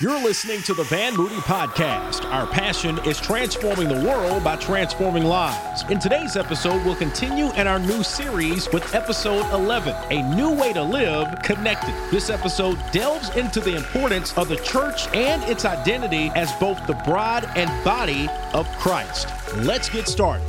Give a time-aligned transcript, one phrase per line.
[0.00, 2.24] You're listening to the Van Moody Podcast.
[2.24, 5.84] Our passion is transforming the world by transforming lives.
[5.88, 10.72] In today's episode, we'll continue in our new series with episode 11 A New Way
[10.72, 11.94] to Live Connected.
[12.10, 17.00] This episode delves into the importance of the church and its identity as both the
[17.06, 19.28] bride and body of Christ.
[19.58, 20.44] Let's get started.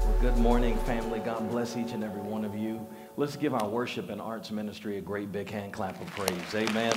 [0.00, 1.18] Well, good morning, family.
[1.18, 2.86] God bless each and every one of you.
[3.18, 6.54] Let's give our worship and arts ministry a great big hand clap of praise.
[6.54, 6.94] Amen.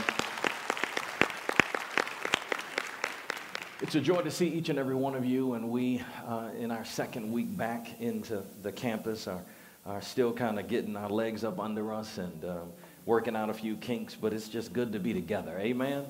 [3.82, 6.72] It's a joy to see each and every one of you, and we, uh, in
[6.72, 9.42] our second week back into the campus, are,
[9.86, 12.72] are still kind of getting our legs up under us and um,
[13.06, 15.60] working out a few kinks, but it's just good to be together.
[15.60, 16.06] Amen?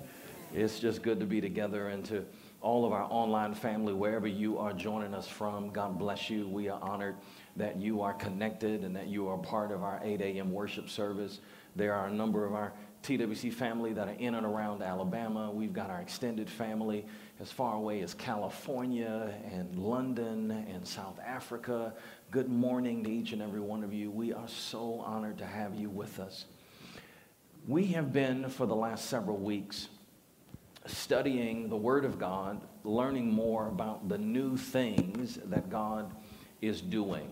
[0.53, 2.23] It's just good to be together, and to
[2.61, 6.47] all of our online family, wherever you are joining us from, God bless you.
[6.47, 7.15] We are honored
[7.55, 10.51] that you are connected and that you are part of our 8 a.m.
[10.51, 11.39] worship service.
[11.75, 12.73] There are a number of our
[13.03, 15.51] TWC family that are in and around Alabama.
[15.51, 17.05] We've got our extended family
[17.39, 21.93] as far away as California and London and South Africa.
[22.32, 24.09] Good morning to each and every one of you.
[24.09, 26.46] We are so honored to have you with us.
[27.68, 29.90] We have been, for the last several weeks,
[30.85, 36.15] studying the Word of God, learning more about the new things that God
[36.62, 37.27] is doing.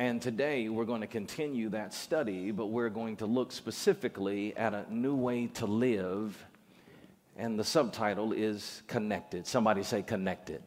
[0.00, 4.74] And today we're going to continue that study, but we're going to look specifically at
[4.74, 6.44] a new way to live
[7.38, 9.46] and the subtitle is Connected.
[9.46, 10.60] Somebody say Connected.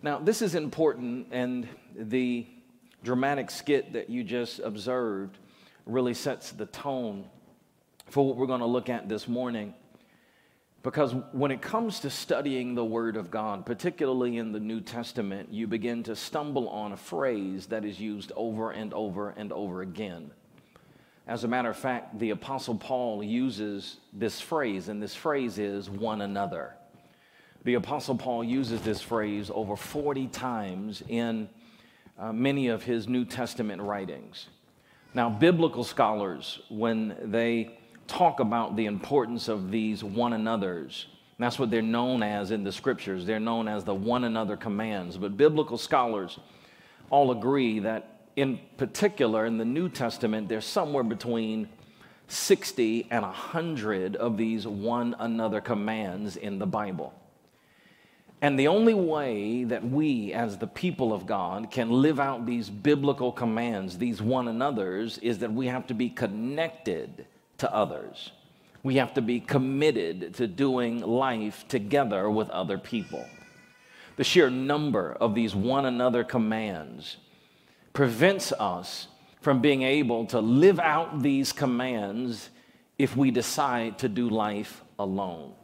[0.00, 2.46] Now, this is important, and the
[3.02, 5.36] dramatic skit that you just observed
[5.84, 7.24] really sets the tone
[8.06, 9.74] for what we're going to look at this morning.
[10.84, 15.52] Because when it comes to studying the Word of God, particularly in the New Testament,
[15.52, 19.82] you begin to stumble on a phrase that is used over and over and over
[19.82, 20.30] again.
[21.28, 25.90] As a matter of fact, the Apostle Paul uses this phrase, and this phrase is
[25.90, 26.72] one another.
[27.64, 31.50] The Apostle Paul uses this phrase over 40 times in
[32.18, 34.46] uh, many of his New Testament writings.
[35.12, 41.08] Now, biblical scholars, when they talk about the importance of these one another's,
[41.38, 43.26] that's what they're known as in the scriptures.
[43.26, 45.18] They're known as the one another commands.
[45.18, 46.38] But biblical scholars
[47.10, 51.68] all agree that in particular, in the New Testament, there's somewhere between
[52.28, 57.12] 60 and 100 of these one another commands in the Bible.
[58.40, 62.70] And the only way that we, as the people of God, can live out these
[62.70, 68.30] biblical commands, these one another's, is that we have to be connected to others.
[68.84, 73.26] We have to be committed to doing life together with other people.
[74.14, 77.16] The sheer number of these one another commands
[77.92, 79.08] prevents us
[79.40, 82.50] from being able to live out these commands
[82.98, 85.54] if we decide to do life alone.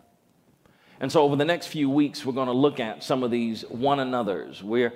[1.00, 3.62] And so, over the next few weeks, we're going to look at some of these
[3.68, 4.62] one another's.
[4.62, 4.92] We're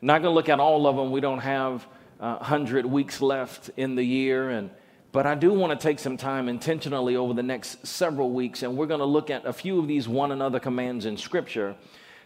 [0.00, 1.12] not going to look at all of them.
[1.12, 1.86] We don't have
[2.18, 4.50] uh, 100 weeks left in the year.
[4.50, 4.70] And,
[5.12, 8.76] but I do want to take some time intentionally over the next several weeks, and
[8.76, 11.76] we're going to look at a few of these one another commands in Scripture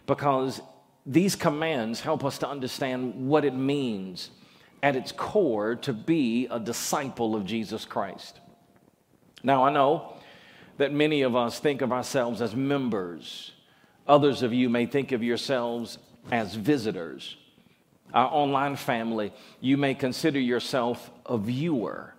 [0.05, 0.61] because
[1.05, 4.31] these commands help us to understand what it means
[4.83, 8.39] at its core to be a disciple of Jesus Christ.
[9.43, 10.13] Now, I know
[10.77, 13.51] that many of us think of ourselves as members.
[14.07, 15.97] Others of you may think of yourselves
[16.31, 17.37] as visitors.
[18.13, 22.13] Our online family, you may consider yourself a viewer.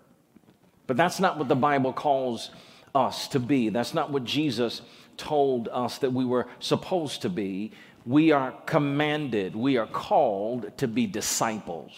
[0.86, 2.50] But that's not what the Bible calls
[2.94, 3.68] us to be.
[3.68, 4.82] That's not what Jesus
[5.16, 7.72] told us that we were supposed to be.
[8.04, 11.92] We are commanded, we are called to be disciples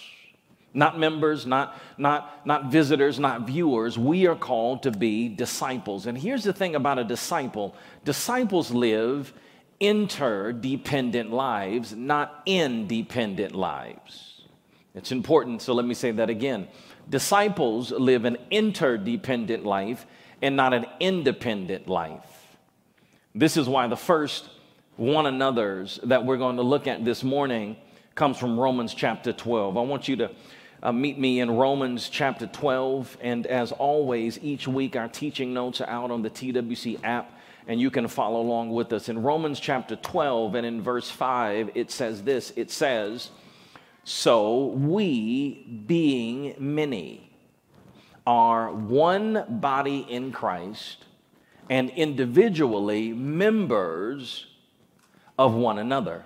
[0.72, 3.98] not members, not, not, not visitors, not viewers.
[3.98, 6.06] We are called to be disciples.
[6.06, 9.32] And here's the thing about a disciple disciples live
[9.80, 14.42] interdependent lives, not independent lives.
[14.94, 16.69] It's important, so let me say that again.
[17.09, 20.06] Disciples live an interdependent life
[20.42, 22.56] and not an independent life.
[23.34, 24.48] This is why the first
[24.97, 27.77] one another's that we're going to look at this morning
[28.15, 29.77] comes from Romans chapter 12.
[29.77, 30.30] I want you to
[30.82, 33.18] uh, meet me in Romans chapter 12.
[33.21, 37.32] And as always, each week our teaching notes are out on the TWC app,
[37.66, 39.09] and you can follow along with us.
[39.09, 43.30] In Romans chapter 12 and in verse 5, it says this it says,
[44.04, 47.30] So we, being many,
[48.27, 51.04] are one body in Christ
[51.68, 54.47] and individually members
[55.38, 56.24] of one another.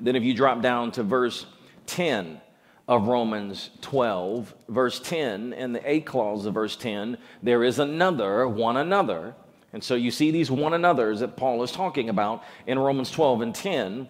[0.00, 1.46] Then, if you drop down to verse
[1.86, 2.40] 10,
[2.86, 8.46] of Romans 12, verse 10, and the A clause of verse 10, there is another,
[8.46, 9.34] one another,
[9.72, 13.40] And so you see these one another's that Paul is talking about in Romans 12
[13.40, 14.08] and 10.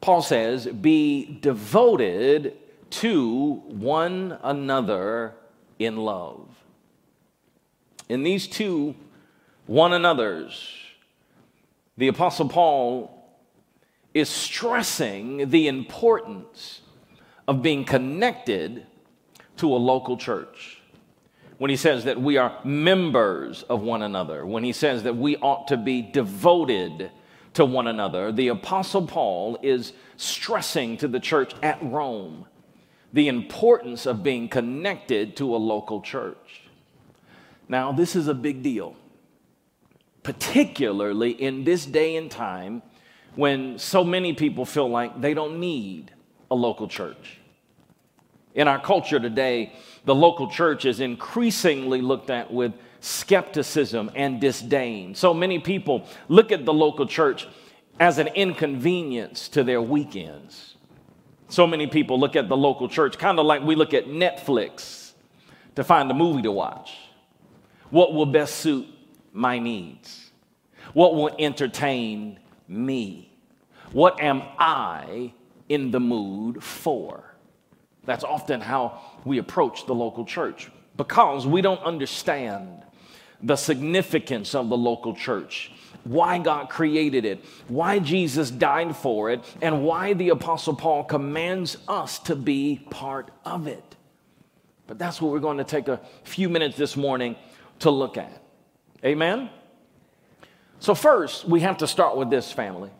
[0.00, 2.54] Paul says, Be devoted
[2.90, 5.34] to one another
[5.78, 6.48] in love.
[8.08, 8.96] In these two
[9.66, 10.70] one another's,
[11.96, 13.10] the Apostle Paul
[14.12, 16.80] is stressing the importance
[17.46, 18.86] of being connected
[19.56, 20.80] to a local church.
[21.58, 25.36] When he says that we are members of one another, when he says that we
[25.36, 27.10] ought to be devoted
[27.54, 32.46] to one another, the Apostle Paul is stressing to the church at Rome
[33.12, 36.62] the importance of being connected to a local church.
[37.68, 38.96] Now, this is a big deal,
[40.24, 42.82] particularly in this day and time
[43.36, 46.10] when so many people feel like they don't need
[46.50, 47.38] a local church.
[48.54, 49.72] In our culture today,
[50.04, 55.14] the local church is increasingly looked at with skepticism and disdain.
[55.14, 57.48] So many people look at the local church
[57.98, 60.76] as an inconvenience to their weekends.
[61.48, 65.12] So many people look at the local church kind of like we look at Netflix
[65.74, 66.96] to find a movie to watch.
[67.90, 68.86] What will best suit
[69.32, 70.30] my needs?
[70.92, 73.32] What will entertain me?
[73.92, 75.32] What am I
[75.74, 77.34] in the mood for?
[78.04, 82.84] That's often how we approach the local church because we don't understand
[83.42, 85.70] the significance of the local church,
[86.04, 91.76] why God created it, why Jesus died for it, and why the Apostle Paul commands
[91.88, 93.96] us to be part of it.
[94.86, 97.36] But that's what we're going to take a few minutes this morning
[97.80, 98.42] to look at.
[99.04, 99.50] Amen?
[100.78, 102.90] So, first, we have to start with this family.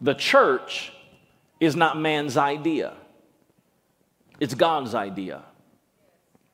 [0.00, 0.92] The church
[1.64, 2.94] is not man's idea.
[4.40, 5.42] It's God's idea.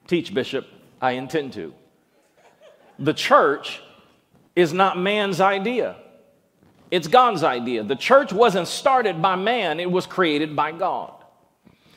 [0.07, 0.67] Teach, Bishop.
[1.01, 1.73] I intend to.
[2.99, 3.81] The church
[4.55, 5.97] is not man's idea,
[6.91, 7.83] it's God's idea.
[7.83, 11.13] The church wasn't started by man, it was created by God.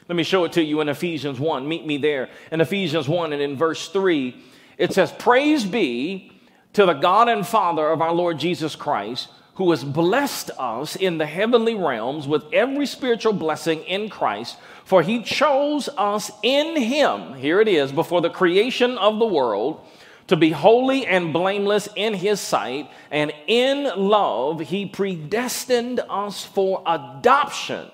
[0.07, 1.67] Let me show it to you in Ephesians 1.
[1.67, 2.29] Meet me there.
[2.51, 4.35] In Ephesians 1 and in verse 3,
[4.77, 6.31] it says, Praise be
[6.73, 11.17] to the God and Father of our Lord Jesus Christ who has blessed us in
[11.17, 17.35] the heavenly realms with every spiritual blessing in Christ, for he chose us in him,
[17.35, 19.81] here it is, before the creation of the world,
[20.27, 26.81] to be holy and blameless in his sight, and in love he predestined us for
[26.85, 27.91] adoption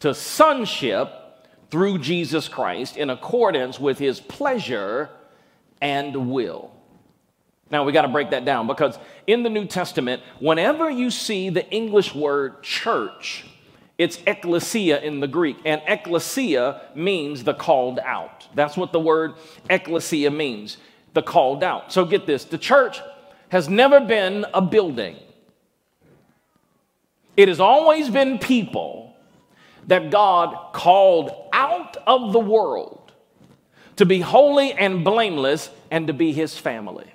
[0.00, 1.10] to sonship
[1.70, 5.10] through Jesus Christ in accordance with his pleasure
[5.80, 6.72] and will.
[7.70, 11.50] Now we got to break that down because in the New Testament, whenever you see
[11.50, 13.44] the English word church,
[13.98, 18.46] it's ecclesia in the Greek, and ecclesia means the called out.
[18.54, 19.34] That's what the word
[19.68, 20.78] ecclesia means,
[21.14, 21.92] the called out.
[21.92, 23.00] So get this the church
[23.48, 25.16] has never been a building,
[27.36, 29.16] it has always been people
[29.88, 33.12] that God called out of the world
[33.96, 37.10] to be holy and blameless and to be his family.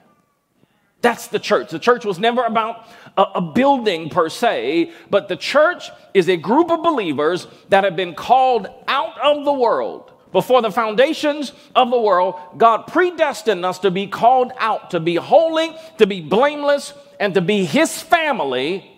[1.03, 1.69] That's the church.
[1.69, 6.37] The church was never about a, a, building per se, but the church is a
[6.37, 10.13] group of believers that have been called out of the world.
[10.31, 15.15] Before the foundations of the world, God predestined us to be called out, to be
[15.15, 18.89] holy, to be blameless, and to be His family.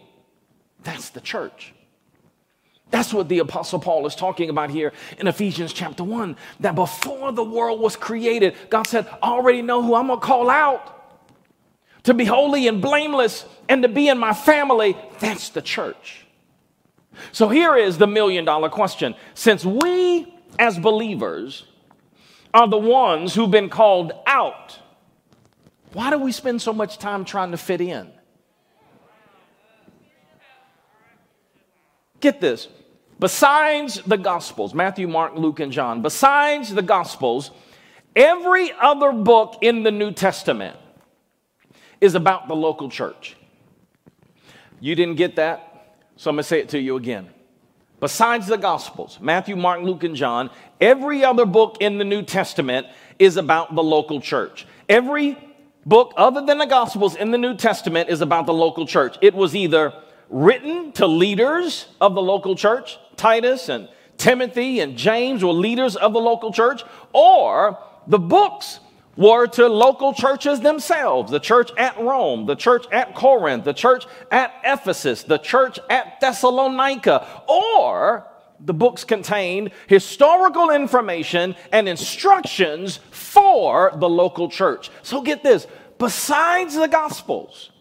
[0.84, 1.74] That's the church.
[2.92, 6.38] That's what the Apostle Paul is talking about here in Ephesians chapter 1.
[6.60, 10.26] That before the world was created, God said, I already know who I'm going to
[10.26, 10.95] call out
[12.06, 16.26] to be holy and blameless and to be in my family, that's the church.
[17.32, 19.16] So here is the million dollar question.
[19.34, 21.66] Since we as believers
[22.54, 24.80] are the ones who've been called out,
[25.94, 28.12] why do we spend so much time trying to fit in?
[32.20, 32.68] Get this.
[33.20, 37.52] Besides the Gospels, Matthew, Mark, Luke, and John, besides the Gospels,
[38.16, 40.78] every other book in the New Testament
[42.06, 43.36] is about the local church.
[44.80, 45.98] You didn't get that?
[46.16, 47.30] So I'm going to say it to you again.
[48.00, 52.88] Besides the Gospels, Matthew, Mark, Luke, and John, every other book in the New Testament
[53.20, 54.68] is about the local church.
[54.88, 55.38] Every
[55.86, 59.18] book other than the Gospels in the New Testament is about the local church.
[59.22, 59.94] It was either
[60.30, 66.14] written to leaders of the local church, Titus and Timothy and James were leaders of
[66.14, 66.84] the local church,
[67.14, 68.80] or the books
[69.18, 74.06] were to local churches themselves the church at Rome, the church at Corinth, the church
[74.32, 78.28] at Ephesus, the church at Thessalonica, or
[78.60, 84.90] the books contained historical information and instructions for the local church.
[85.04, 85.68] So get this
[85.98, 87.72] besides the Gospels,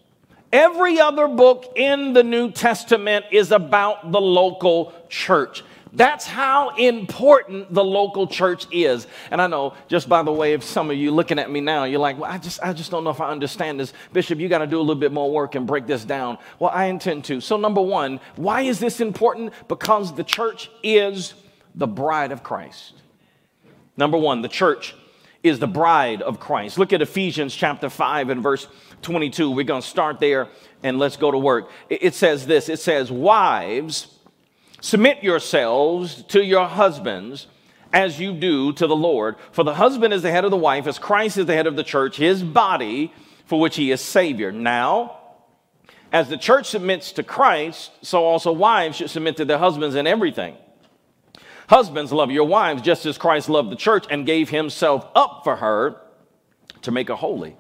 [0.55, 5.65] Every other book in the New Testament is about the local church.
[5.95, 9.07] That's how important the local church is.
[9.31, 11.85] And I know, just by the way, if some of you looking at me now,
[11.85, 13.93] you're like, well, I just, I just don't know if I understand this.
[14.13, 16.39] Bishop, you got to do a little bit more work and break this down.
[16.59, 17.41] Well, I intend to.
[17.41, 19.53] So, number one, why is this important?
[19.69, 21.35] Because the church is
[21.77, 22.95] the bride of Christ.
[23.97, 24.97] Number one, the church
[25.45, 26.79] is the bride of Christ.
[26.79, 28.67] Look at Ephesians chapter 5 and verse
[29.03, 29.51] 22.
[29.51, 30.49] We're going to start there
[30.83, 31.71] and let's go to work.
[31.89, 34.14] It says this it says, Wives,
[34.85, 37.47] Submit yourselves to your husbands
[37.91, 39.37] as you do to the Lord.
[39.51, 41.75] For the husband is the head of the wife, as Christ is the head of
[41.75, 43.11] the church, his body,
[43.47, 44.53] for which he is Savior.
[44.53, 45.21] Now,
[46.13, 50.07] as the church submits to Christ, so also wives should submit to their husbands in
[50.07, 50.55] everything.
[51.67, 55.57] Husbands, love your wives just as Christ loved the church and gave himself up for
[55.57, 55.97] her
[56.83, 57.57] to make her holy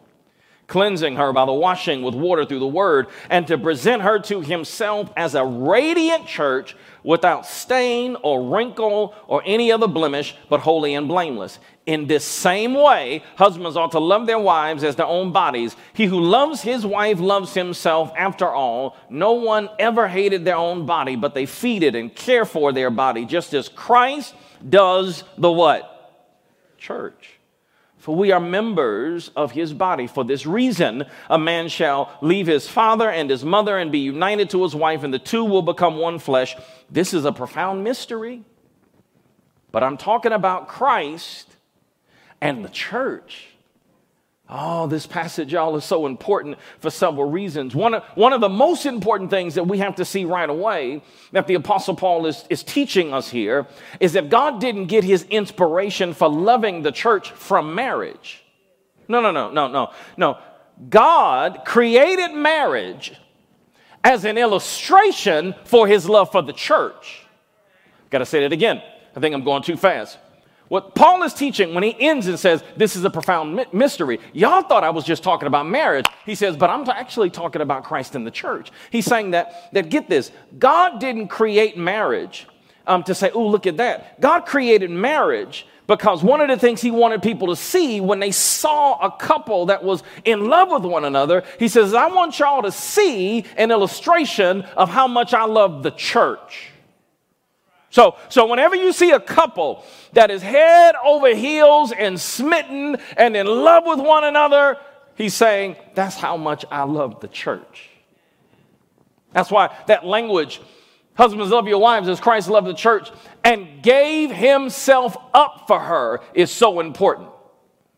[0.74, 4.40] cleansing her by the washing with water through the word, and to present her to
[4.40, 10.92] himself as a radiant church without stain or wrinkle or any other blemish, but holy
[10.94, 11.60] and blameless.
[11.86, 15.76] In this same way, husbands ought to love their wives as their own bodies.
[15.92, 18.10] He who loves his wife loves himself.
[18.16, 22.44] After all, no one ever hated their own body, but they feed it and care
[22.44, 24.34] for their body, just as Christ
[24.68, 25.92] does the what?
[26.78, 27.33] Church
[28.04, 30.06] for we are members of his body.
[30.06, 34.50] For this reason, a man shall leave his father and his mother and be united
[34.50, 36.54] to his wife, and the two will become one flesh.
[36.90, 38.42] This is a profound mystery.
[39.72, 41.56] But I'm talking about Christ
[42.42, 43.53] and the church.
[44.48, 47.74] Oh, this passage, y'all, is so important for several reasons.
[47.74, 51.02] One of, one of the most important things that we have to see right away
[51.32, 53.66] that the Apostle Paul is, is teaching us here
[54.00, 58.44] is that God didn't get his inspiration for loving the church from marriage.
[59.08, 60.38] No, no, no, no, no, no.
[60.90, 63.14] God created marriage
[64.02, 67.24] as an illustration for his love for the church.
[68.10, 68.82] Got to say that again.
[69.16, 70.18] I think I'm going too fast.
[70.68, 74.18] What Paul is teaching when he ends and says, This is a profound mystery.
[74.32, 76.06] Y'all thought I was just talking about marriage.
[76.24, 78.70] He says, But I'm actually talking about Christ and the church.
[78.90, 82.46] He's saying that, that get this, God didn't create marriage
[82.86, 84.20] um, to say, Oh, look at that.
[84.20, 88.30] God created marriage because one of the things he wanted people to see when they
[88.30, 92.62] saw a couple that was in love with one another, he says, I want y'all
[92.62, 96.70] to see an illustration of how much I love the church.
[97.94, 99.84] So, so whenever you see a couple
[100.14, 104.78] that is head over heels and smitten and in love with one another,
[105.14, 107.90] he's saying, That's how much I love the church.
[109.30, 110.60] That's why that language,
[111.14, 113.12] husbands love your wives as Christ loved the church
[113.44, 117.28] and gave himself up for her, is so important.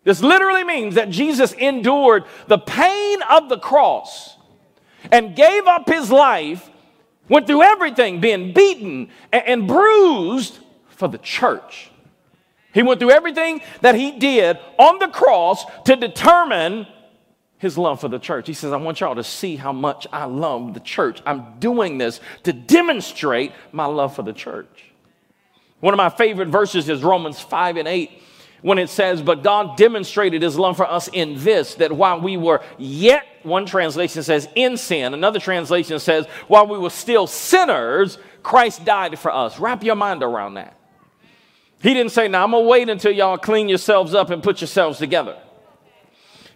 [0.05, 4.37] This literally means that Jesus endured the pain of the cross
[5.11, 6.69] and gave up his life
[7.29, 11.91] Went through everything, being beaten and, bruised for the church.
[12.73, 16.87] He went through everything that he did on the cross to determine
[17.59, 18.47] his love for the church.
[18.47, 21.23] He says, I want y'all to see how much I love the church.
[21.25, 24.85] I'm doing this to demonstrate my love for the church.
[25.81, 28.23] One of my favorite verses is Romans 5 and 8
[28.63, 32.37] when it says, But God demonstrated his love for us in this, that while we
[32.37, 38.19] were yet, one translation says, in sin, another translation says, while we were still sinners,
[38.43, 39.59] Christ died for us.
[39.59, 40.77] Wrap your mind around that.
[41.81, 44.99] He didn't say, Now I'm gonna wait until y'all clean yourselves up and put yourselves
[44.99, 45.37] together.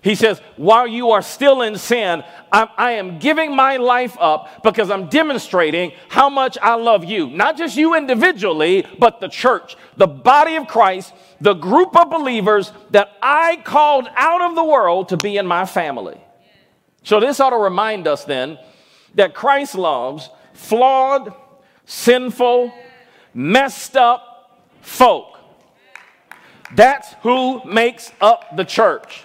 [0.03, 4.63] He says, while you are still in sin, I'm, I am giving my life up
[4.63, 7.29] because I'm demonstrating how much I love you.
[7.29, 12.73] Not just you individually, but the church, the body of Christ, the group of believers
[12.93, 16.19] that I called out of the world to be in my family.
[17.03, 18.59] So this ought to remind us then
[19.15, 21.35] that Christ loves flawed,
[21.87, 22.73] sinful,
[23.35, 25.39] messed up folk.
[26.75, 29.25] That's who makes up the church.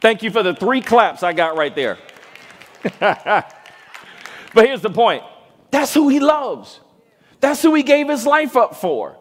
[0.00, 1.98] Thank you for the three claps I got right there.
[3.00, 3.46] but
[4.54, 5.22] here's the point
[5.70, 6.80] that's who he loves,
[7.40, 9.16] that's who he gave his life up for.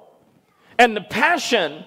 [0.78, 1.86] And the passion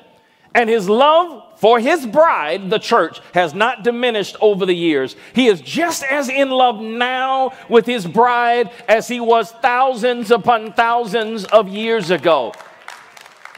[0.55, 5.17] and his love for his bride, the church, has not diminished over the years.
[5.35, 10.73] He is just as in love now with his bride as he was thousands upon
[10.73, 12.53] thousands of years ago.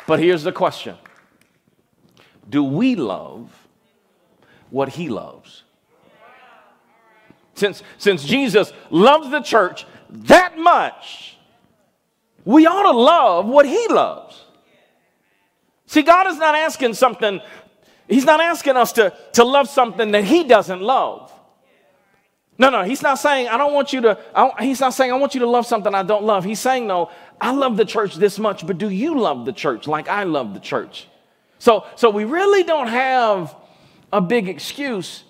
[0.06, 0.96] But here's the question
[2.48, 3.50] Do we love
[4.70, 5.64] what he loves.
[7.54, 11.36] Since, since Jesus loves the church that much,
[12.44, 14.44] we ought to love what he loves.
[15.90, 17.40] See, God is not asking something,
[18.08, 21.32] He's not asking us to, to love something that He doesn't love.
[22.58, 25.16] No, no, he's not saying, I don't want you to, I, he's not saying, I
[25.16, 26.44] want you to love something I don't love.
[26.44, 29.88] He's saying, no, I love the church this much, but do you love the church
[29.88, 31.08] like I love the church?
[31.58, 33.56] So, so we really don't have
[34.12, 35.24] a big excuse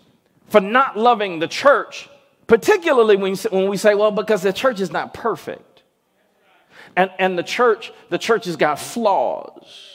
[0.49, 2.11] for not loving the church,
[2.49, 5.85] particularly when, when we say, well, because the church is not perfect.
[6.97, 9.90] And, and the church, the church has got flaws.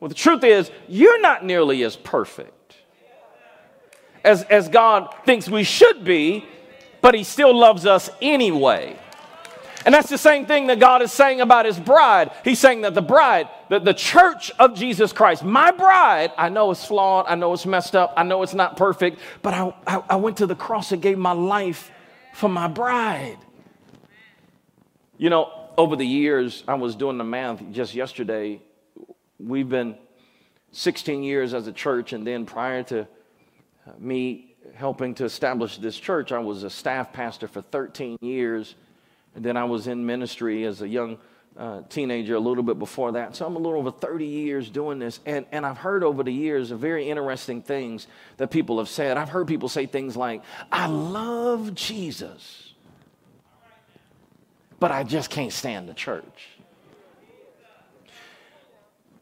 [0.00, 2.60] Well, the truth is, you're not nearly as perfect
[4.24, 6.44] as, as God thinks we should be,
[7.00, 8.98] but He still loves us anyway.
[9.86, 12.30] And that's the same thing that God is saying about His bride.
[12.44, 16.70] He's saying that the bride, that the church of Jesus Christ, my bride, I know
[16.70, 20.02] it's flawed, I know it's messed up, I know it's not perfect, but I, I,
[20.10, 21.90] I went to the cross and gave my life
[22.34, 23.38] for my bride.
[25.16, 28.60] You know, over the years, I was doing the math just yesterday.
[29.42, 29.96] We've been
[30.72, 33.08] 16 years as a church, and then prior to
[33.98, 38.74] me helping to establish this church, I was a staff pastor for 13 years.
[39.34, 41.18] And then I was in ministry as a young
[41.56, 43.36] uh, teenager a little bit before that.
[43.36, 45.20] So I'm a little over 30 years doing this.
[45.26, 48.06] And, and I've heard over the years of very interesting things
[48.36, 49.16] that people have said.
[49.16, 52.74] I've heard people say things like, I love Jesus,
[54.78, 56.49] but I just can't stand the church.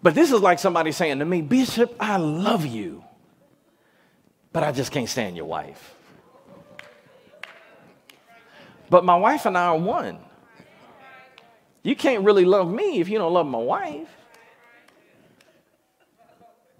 [0.02, 3.04] But this is like somebody saying to me, Bishop, I love you,
[4.52, 5.94] but I just can't stand your wife.
[8.90, 10.18] But my wife and I are one.
[11.82, 14.08] You can't really love me if you don't love my wife.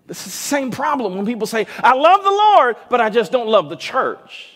[0.09, 3.49] It's the same problem when people say, I love the Lord, but I just don't
[3.49, 4.51] love the church.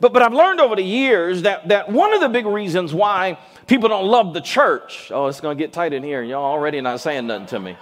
[0.00, 3.38] But, but I've learned over the years that, that one of the big reasons why
[3.66, 6.22] people don't love the church, oh, it's going to get tight in here.
[6.22, 7.76] Y'all already not saying nothing to me.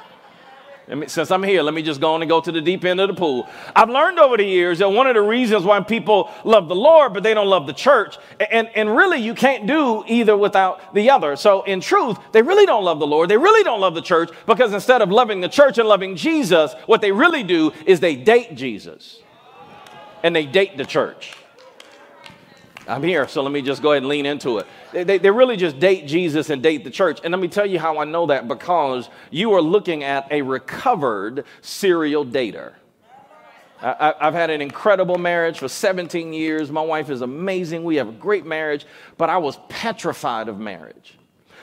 [0.89, 2.99] Me, since I'm here, let me just go on and go to the deep end
[2.99, 3.49] of the pool.
[3.77, 7.15] I've learned over the years that one of the reasons why people love the Lord,
[7.15, 8.19] but they don't love the church,
[8.51, 11.37] and, and really you can't do either without the other.
[11.37, 13.29] So, in truth, they really don't love the Lord.
[13.29, 16.75] They really don't love the church because instead of loving the church and loving Jesus,
[16.87, 19.23] what they really do is they date Jesus
[20.25, 21.35] and they date the church.
[22.91, 24.67] I'm here, so let me just go ahead and lean into it.
[24.93, 27.21] They, they, they, really just date Jesus and date the church.
[27.23, 30.43] And let me tell you how I know that because you are looking at a
[30.43, 32.73] recovered serial dater.
[33.81, 36.73] I, I've had an incredible marriage for 17 years.
[36.73, 37.85] My wife is amazing.
[37.85, 38.85] We have a great marriage,
[39.17, 41.17] but I was petrified of marriage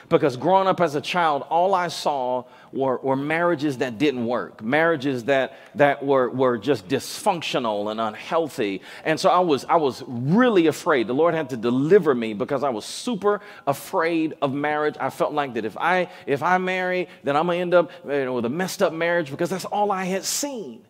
[0.08, 5.24] because growing up as a child, all I saw were marriages that didn't work, marriages
[5.24, 8.82] that, that were, were just dysfunctional and unhealthy.
[9.04, 11.06] And so I was, I was really afraid.
[11.06, 14.96] The Lord had to deliver me because I was super afraid of marriage.
[15.00, 17.90] I felt like that if I, if I marry, then I'm going to end up
[18.04, 20.84] you know, with a messed up marriage because that's all I had seen.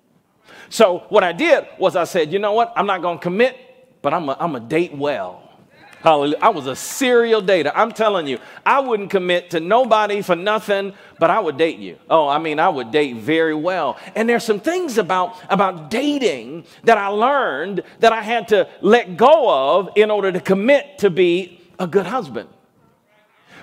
[0.71, 2.73] So what I did was I said, you know what?
[2.77, 3.57] I'm not going to commit,
[4.03, 5.48] but I'm going to date well.
[6.01, 6.39] Hallelujah.
[6.41, 7.73] I was a serial dater.
[7.75, 11.99] I'm telling you, I wouldn't commit to nobody for nothing, but I would date you.
[12.09, 13.99] Oh, I mean, I would date very well.
[14.15, 19.17] And there's some things about, about dating that I learned that I had to let
[19.17, 22.49] go of in order to commit to be a good husband.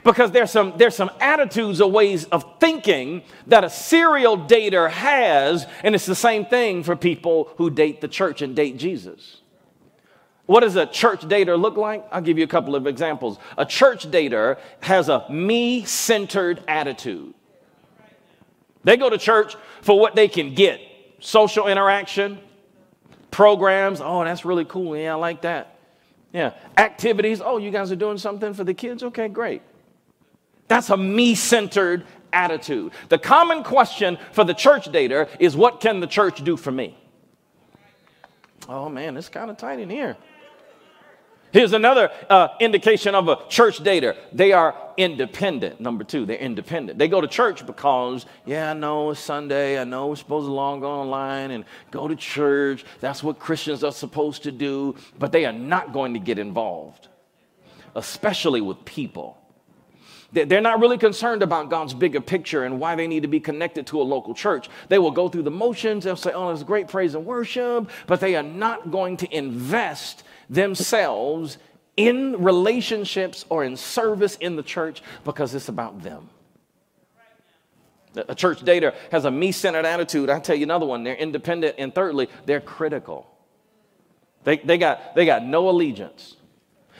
[0.03, 5.65] Because there's some, there's some attitudes or ways of thinking that a serial dater has,
[5.83, 9.41] and it's the same thing for people who date the church and date Jesus.
[10.45, 12.05] What does a church dater look like?
[12.11, 13.39] I'll give you a couple of examples.
[13.57, 17.33] A church dater has a me centered attitude.
[18.83, 20.79] They go to church for what they can get
[21.19, 22.39] social interaction,
[23.31, 23.99] programs.
[24.01, 24.95] Oh, that's really cool.
[24.95, 25.79] Yeah, I like that.
[26.31, 26.53] Yeah.
[26.77, 27.41] Activities.
[27.43, 29.01] Oh, you guys are doing something for the kids?
[29.01, 29.63] Okay, great.
[30.67, 32.91] That's a me centered attitude.
[33.09, 36.97] The common question for the church dater is what can the church do for me?
[38.67, 40.17] Oh man, it's kind of tight in here.
[41.55, 44.17] Here's another uh, indication of a church dater.
[44.33, 45.79] They are independent.
[45.79, 46.99] Number two, they're independent.
[46.99, 49.79] They go to church because, yeah, I know it's Sunday.
[49.79, 52.83] I know we're supposed to long go online and go to church.
[52.99, 54.97] That's what Christians are supposed to do.
[55.17, 57.07] But they are not going to get involved,
[57.95, 59.37] especially with people.
[60.33, 63.87] They're not really concerned about God's bigger picture and why they need to be connected
[63.87, 64.67] to a local church.
[64.89, 66.03] They will go through the motions.
[66.03, 70.25] They'll say, oh, it's great praise and worship, but they are not going to invest
[70.49, 71.57] themselves
[71.97, 76.29] in relationships or in service in the church because it's about them.
[78.15, 80.29] A church dater has a me centered attitude.
[80.29, 81.75] I tell you another one, they're independent.
[81.77, 83.29] And thirdly, they're critical.
[84.45, 86.37] They, they, got, they got no allegiance.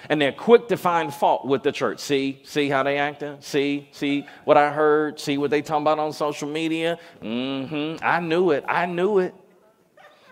[0.10, 1.99] And they're quick to find fault with the church.
[1.99, 3.38] See, see how they acting?
[3.39, 5.19] See, see what I heard?
[5.19, 6.99] See what they talking about on social media?
[7.21, 8.03] Mm-hmm.
[8.03, 8.65] I knew it.
[8.67, 9.34] I knew it.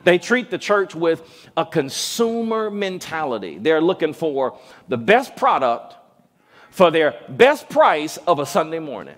[0.03, 1.21] They treat the church with
[1.55, 3.57] a consumer mentality.
[3.57, 5.95] They're looking for the best product
[6.71, 9.15] for their best price of a Sunday morning.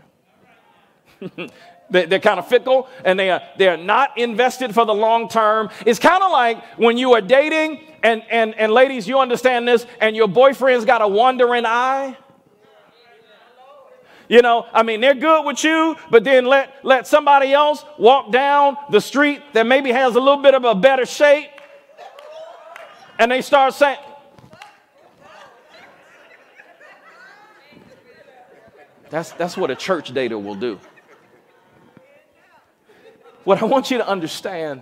[1.90, 5.70] They're kind of fickle and they are, they're not invested for the long term.
[5.86, 9.86] It's kind of like when you are dating, and, and, and ladies, you understand this,
[10.02, 12.18] and your boyfriend's got a wandering eye.
[14.28, 18.32] You know, I mean, they're good with you, but then let, let somebody else walk
[18.32, 21.50] down the street that maybe has a little bit of a better shape,
[23.20, 24.00] and they start saying,
[29.10, 30.80] That's, that's what a church dater will do.
[33.44, 34.82] What I want you to understand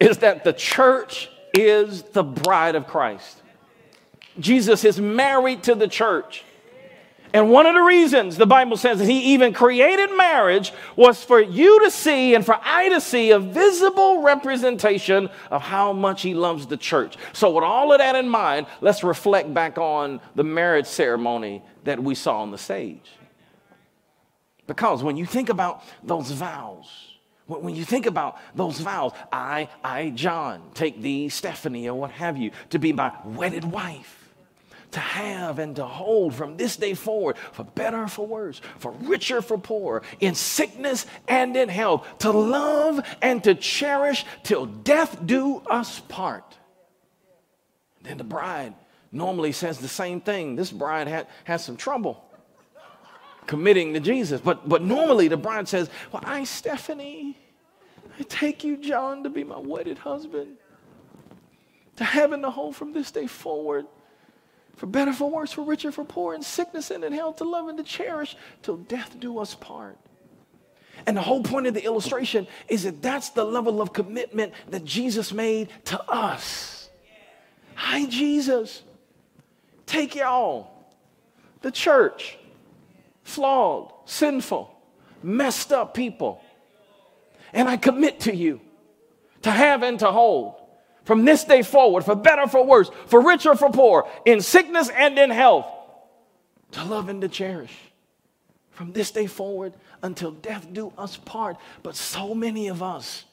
[0.00, 3.42] is that the church is the bride of Christ.
[4.38, 6.44] Jesus is married to the church.
[7.32, 11.40] And one of the reasons the Bible says that he even created marriage was for
[11.40, 16.34] you to see and for I to see a visible representation of how much he
[16.34, 17.16] loves the church.
[17.32, 22.02] So, with all of that in mind, let's reflect back on the marriage ceremony that
[22.02, 23.10] we saw on the stage.
[24.66, 26.88] Because when you think about those vows,
[27.46, 32.36] when you think about those vows, I, I, John, take thee, Stephanie, or what have
[32.36, 34.25] you, to be my wedded wife,
[34.92, 38.92] to have and to hold from this day forward, for better or for worse, for
[38.92, 45.24] richer for poorer, in sickness and in health, to love and to cherish till death
[45.24, 46.56] do us part.
[48.02, 48.74] Then the bride
[49.12, 50.56] normally says the same thing.
[50.56, 52.22] This bride had, has some trouble
[53.46, 54.40] committing to Jesus.
[54.40, 57.36] But, but normally the bride says, Well, I, Stephanie,
[58.18, 60.56] I take you, John, to be my wedded husband,
[61.96, 63.86] to heaven to hold from this day forward,
[64.76, 67.68] for better, for worse, for richer, for poor, in sickness and in health, to love
[67.68, 69.98] and to cherish, till death do us part.
[71.06, 74.84] And the whole point of the illustration is that that's the level of commitment that
[74.84, 76.88] Jesus made to us.
[77.74, 78.82] Hi, Jesus.
[79.86, 80.70] Take y'all,
[81.60, 82.38] the church,
[83.22, 84.74] flawed, sinful,
[85.22, 86.42] messed up people.
[87.52, 88.60] And I commit to you
[89.42, 90.56] to have and to hold
[91.06, 95.18] from this day forward, for better, for worse, for richer, for poor, in sickness and
[95.18, 95.66] in health,
[96.72, 97.72] to love and to cherish
[98.72, 101.56] from this day forward until death do us part.
[101.82, 103.24] But so many of us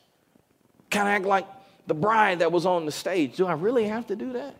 [0.89, 1.47] kind of act like
[1.87, 3.35] the bride that was on the stage.
[3.35, 4.55] Do I really have to do that?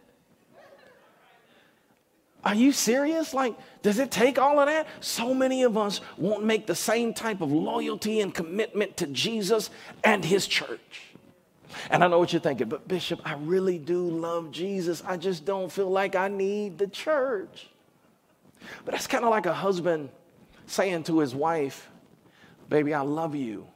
[2.43, 3.33] Are you serious?
[3.33, 4.87] Like, does it take all of that?
[4.99, 9.69] So many of us won't make the same type of loyalty and commitment to Jesus
[10.03, 11.12] and his church.
[11.89, 15.03] And I know what you're thinking, but Bishop, I really do love Jesus.
[15.05, 17.67] I just don't feel like I need the church.
[18.85, 20.09] But that's kind of like a husband
[20.67, 21.89] saying to his wife,
[22.69, 23.67] Baby, I love you,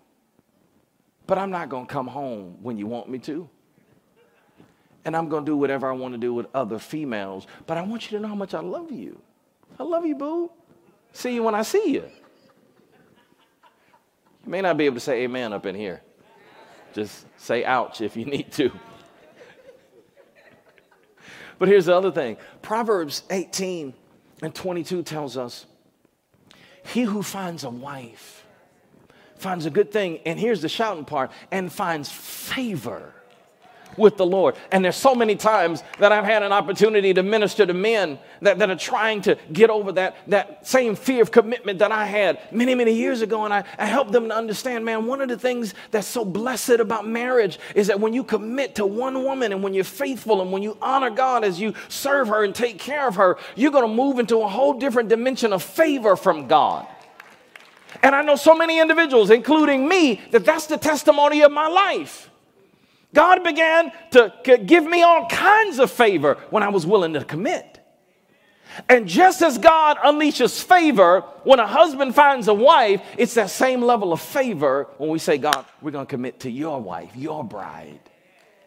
[1.27, 3.49] but I'm not going to come home when you want me to
[5.07, 7.47] and I'm going to do whatever I want to do with other females.
[7.65, 9.17] But I want you to know how much I love you.
[9.79, 10.51] I love you, boo.
[11.13, 12.03] See you when I see you.
[14.43, 16.01] You may not be able to say amen up in here.
[16.97, 18.71] Just say ouch if you need to.
[21.59, 23.93] But here's the other thing Proverbs 18
[24.41, 25.67] and 22 tells us
[26.83, 28.43] he who finds a wife
[29.35, 33.13] finds a good thing, and here's the shouting part, and finds favor
[33.95, 34.55] with the Lord.
[34.71, 38.59] And there's so many times that I've had an opportunity to minister to men that,
[38.59, 42.39] that are trying to get over that, that same fear of commitment that I had
[42.51, 43.45] many, many years ago.
[43.45, 46.69] And I, I help them to understand, man, one of the things that's so blessed
[46.71, 50.51] about marriage is that when you commit to one woman and when you're faithful and
[50.51, 53.87] when you honor God as you serve her and take care of her, you're going
[53.87, 56.87] to move into a whole different dimension of favor from God.
[58.03, 62.29] And I know so many individuals, including me, that that's the testimony of my life.
[63.13, 67.79] God began to give me all kinds of favor when I was willing to commit.
[68.89, 73.81] And just as God unleashes favor when a husband finds a wife, it's that same
[73.81, 77.43] level of favor when we say, God, we're going to commit to your wife, your
[77.43, 77.99] bride,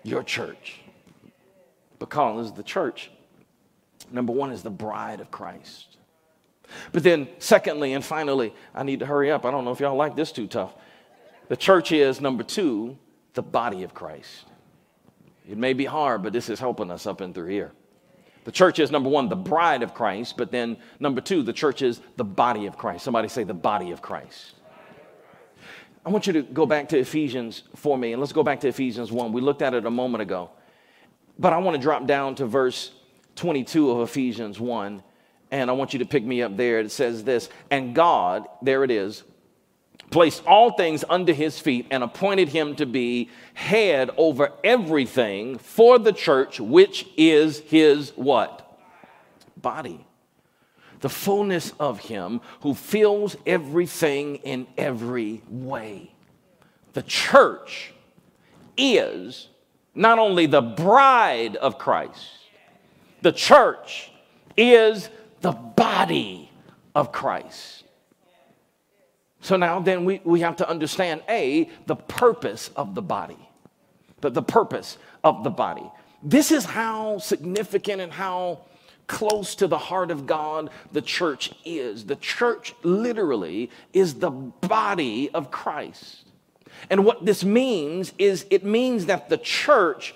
[0.03, 0.81] your church.
[1.99, 3.11] Because the church,
[4.11, 5.99] number one, is the bride of Christ.
[6.93, 9.45] But then, secondly and finally, I need to hurry up.
[9.45, 10.75] I don't know if y'all like this too tough.
[11.49, 12.97] The church is, number two,
[13.35, 14.47] the body of Christ.
[15.49, 17.73] It may be hard, but this is helping us up and through here.
[18.45, 21.83] The church is number one, the bride of Christ, but then number two, the church
[21.83, 23.05] is the body of Christ.
[23.05, 24.55] Somebody say the body of Christ.
[26.05, 28.69] I want you to go back to Ephesians for me, and let's go back to
[28.69, 29.33] Ephesians 1.
[29.33, 30.51] We looked at it a moment ago,
[31.39, 32.93] but I want to drop down to verse
[33.37, 35.03] 22 of Ephesians 1,
[35.51, 36.81] and I want you to pick me up there.
[36.81, 39.25] It says this, and God, there it is,
[40.11, 45.99] placed all things under his feet, and appointed him to be head over everything for
[45.99, 48.79] the church, which is his what?
[49.57, 50.05] Body.
[51.01, 56.13] The fullness of him who fills everything in every way.
[56.93, 57.93] The church
[58.77, 59.49] is
[59.95, 62.27] not only the bride of Christ,
[63.23, 64.11] the church
[64.57, 65.09] is
[65.41, 66.51] the body
[66.95, 67.80] of Christ.
[69.41, 73.39] So now then we, we have to understand A, the purpose of the body.
[74.21, 75.91] The, the purpose of the body.
[76.23, 78.61] This is how significant and how
[79.07, 82.05] close to the heart of God the church is.
[82.05, 86.25] The church literally is the body of Christ.
[86.89, 90.15] And what this means is it means that the church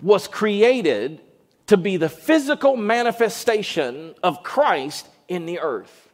[0.00, 1.20] was created
[1.66, 6.10] to be the physical manifestation of Christ in the earth.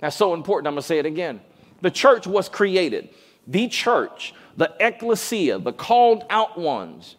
[0.00, 0.68] That's so important.
[0.68, 1.40] I'm going to say it again.
[1.80, 3.10] The church was created.
[3.46, 7.16] The church, the ecclesia, the called out ones.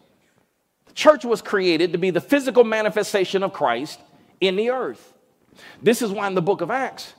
[0.86, 4.00] The church was created to be the physical manifestation of Christ
[4.40, 5.12] in the earth.
[5.82, 7.14] This is why in the book of Acts,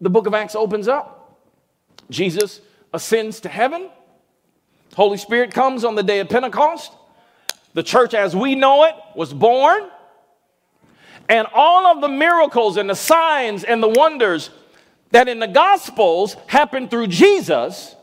[0.00, 1.40] the book of Acts opens up.
[2.10, 2.60] Jesus
[2.92, 3.90] ascends to heaven.
[4.94, 6.92] Holy Spirit comes on the day of Pentecost.
[7.74, 9.88] The church as we know it was born.
[11.28, 14.50] And all of the miracles and the signs and the wonders
[15.10, 17.94] that in the Gospels happened through Jesus,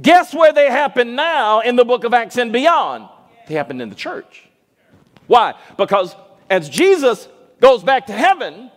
[0.00, 3.08] guess where they happen now in the book of Acts and beyond?
[3.48, 4.48] They happened in the church.
[5.26, 5.54] Why?
[5.76, 6.14] Because
[6.50, 7.28] as Jesus
[7.60, 8.70] goes back to heaven,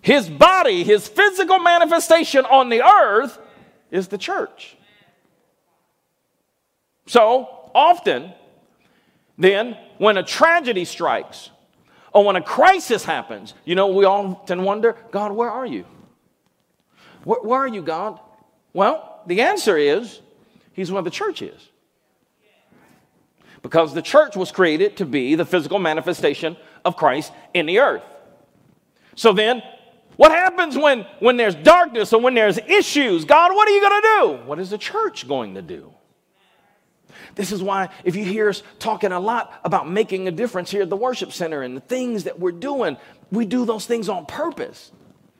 [0.00, 3.38] his body, his physical manifestation on the earth
[3.90, 4.76] is the church.
[7.06, 8.32] So often,
[9.38, 11.50] then, when a tragedy strikes
[12.12, 15.84] or when a crisis happens, you know, we often wonder, God, where are you?
[17.26, 18.20] Where, where are you, God?
[18.72, 20.20] Well, the answer is
[20.72, 21.60] He's where the church is.
[23.62, 28.04] Because the church was created to be the physical manifestation of Christ in the earth.
[29.16, 29.60] So then,
[30.14, 33.24] what happens when, when there's darkness or when there's issues?
[33.24, 34.46] God, what are you going to do?
[34.46, 35.92] What is the church going to do?
[37.34, 40.82] This is why, if you hear us talking a lot about making a difference here
[40.82, 42.96] at the worship center and the things that we're doing,
[43.32, 44.92] we do those things on purpose.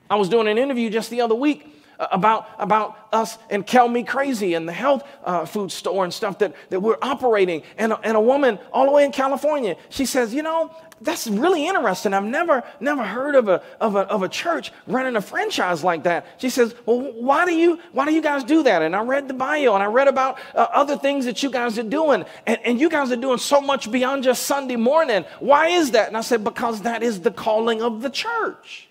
[0.08, 4.02] I was doing an interview just the other week about, about us and Kale Me
[4.02, 7.62] Crazy and the health uh, food store and stuff that, that we're operating.
[7.78, 11.26] And a, and a woman all the way in California, she says, You know, that's
[11.26, 12.14] really interesting.
[12.14, 16.04] I've never, never heard of a, of, a, of a church running a franchise like
[16.04, 16.26] that.
[16.38, 18.82] She says, Well, why do you, why do you guys do that?
[18.82, 21.78] And I read the bio and I read about uh, other things that you guys
[21.78, 22.24] are doing.
[22.46, 25.24] And, and you guys are doing so much beyond just Sunday morning.
[25.40, 26.08] Why is that?
[26.08, 28.85] And I said, Because that is the calling of the church.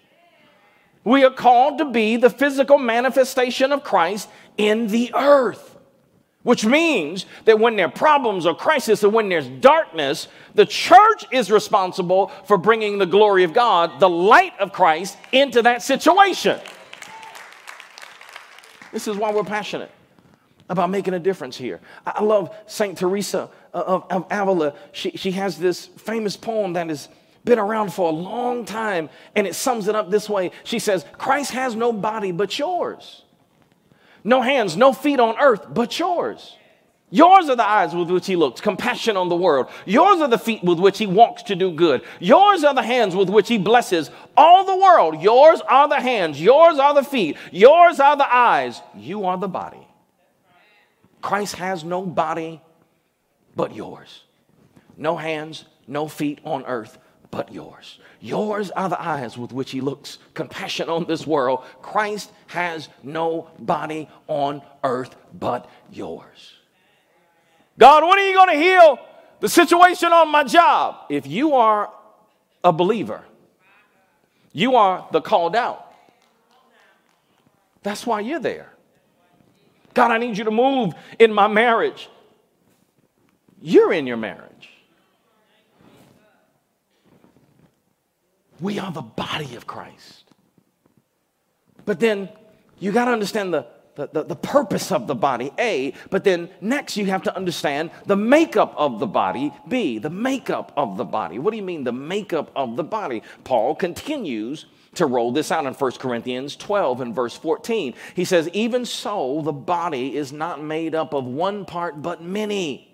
[1.05, 5.77] We are called to be the physical manifestation of Christ in the earth,
[6.41, 11.25] which means that when there are problems or crisis or when there's darkness, the church
[11.31, 16.59] is responsible for bringing the glory of God, the light of Christ, into that situation.
[18.91, 19.91] This is why we're passionate
[20.69, 21.81] about making a difference here.
[22.03, 22.97] I love St.
[22.97, 24.73] Teresa of, of Avila.
[24.91, 27.09] She, she has this famous poem that is
[27.45, 30.51] been around for a long time, and it sums it up this way.
[30.63, 33.23] She says, Christ has no body but yours,
[34.23, 36.57] no hands, no feet on earth but yours.
[37.11, 39.67] Yours are the eyes with which he looks, compassion on the world.
[39.85, 42.01] Yours are the feet with which he walks to do good.
[42.19, 45.21] Yours are the hands with which he blesses all the world.
[45.21, 46.41] Yours are the hands.
[46.41, 47.37] Yours are the feet.
[47.51, 48.81] Yours are the eyes.
[48.97, 49.87] You are the body.
[51.21, 52.59] Christ has no body
[53.55, 54.23] but yours.
[54.97, 56.97] No hands, no feet on earth
[57.35, 57.99] but yours.
[58.21, 61.65] Yours are the eyes with which he looks compassion on this world.
[61.81, 66.53] Christ has no body on earth but yours.
[67.77, 68.99] God, when are you going to heal
[69.41, 70.95] the situation on my job?
[71.09, 71.91] If you are
[72.63, 73.25] a believer,
[74.53, 75.93] you are the called out.
[77.83, 78.71] That's why you're there.
[79.93, 82.07] God, I need you to move in my marriage.
[83.61, 84.69] You're in your marriage.
[88.65, 90.23] We are the body of Christ.
[91.85, 92.29] But then
[92.79, 95.93] you got to understand the, the, the, the, purpose of the body, A.
[96.09, 99.99] But then next you have to understand the makeup of the body, B.
[99.99, 101.37] The makeup of the body.
[101.37, 103.21] What do you mean, the makeup of the body?
[103.43, 107.93] Paul continues to roll this out in 1 Corinthians 12 and verse 14.
[108.15, 112.91] He says, Even so, the body is not made up of one part, but many.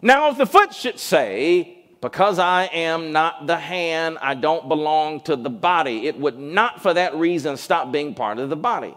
[0.00, 5.20] Now, if the foot should say, because I am not the hand, I don't belong
[5.22, 6.06] to the body.
[6.06, 8.94] It would not for that reason stop being part of the body.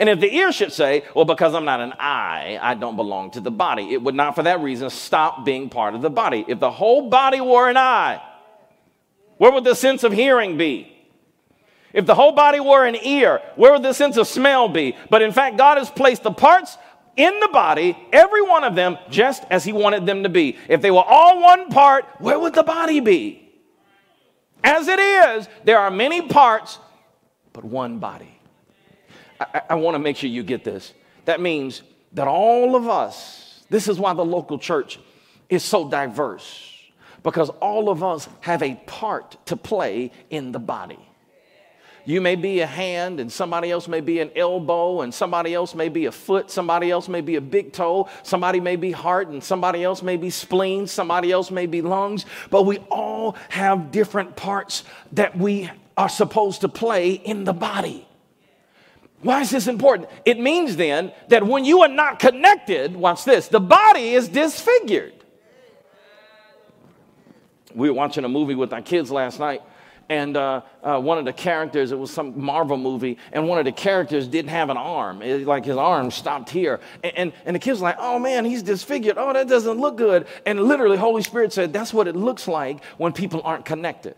[0.00, 3.30] And if the ear should say, well, because I'm not an eye, I don't belong
[3.32, 6.44] to the body, it would not for that reason stop being part of the body.
[6.48, 8.20] If the whole body were an eye,
[9.36, 10.94] where would the sense of hearing be?
[11.92, 14.96] If the whole body were an ear, where would the sense of smell be?
[15.08, 16.76] But in fact, God has placed the parts
[17.18, 20.56] in the body, every one of them, just as He wanted them to be.
[20.68, 23.44] If they were all one part, where would the body be?
[24.64, 26.78] As it is, there are many parts,
[27.52, 28.40] but one body.
[29.40, 30.94] I, I want to make sure you get this.
[31.24, 34.98] That means that all of us, this is why the local church
[35.48, 36.72] is so diverse,
[37.22, 40.98] because all of us have a part to play in the body.
[42.08, 45.74] You may be a hand, and somebody else may be an elbow, and somebody else
[45.74, 49.28] may be a foot, somebody else may be a big toe, somebody may be heart,
[49.28, 53.90] and somebody else may be spleen, somebody else may be lungs, but we all have
[53.90, 58.08] different parts that we are supposed to play in the body.
[59.20, 60.08] Why is this important?
[60.24, 65.12] It means then that when you are not connected, watch this, the body is disfigured.
[67.74, 69.60] We were watching a movie with our kids last night,
[70.08, 73.64] and uh, uh, one of the characters, it was some Marvel movie, and one of
[73.64, 75.20] the characters didn't have an arm.
[75.22, 76.80] It, like his arm stopped here.
[77.04, 79.18] And, and, and the kid's like, oh man, he's disfigured.
[79.18, 80.26] Oh, that doesn't look good.
[80.46, 84.14] And literally, Holy Spirit said, that's what it looks like when people aren't connected.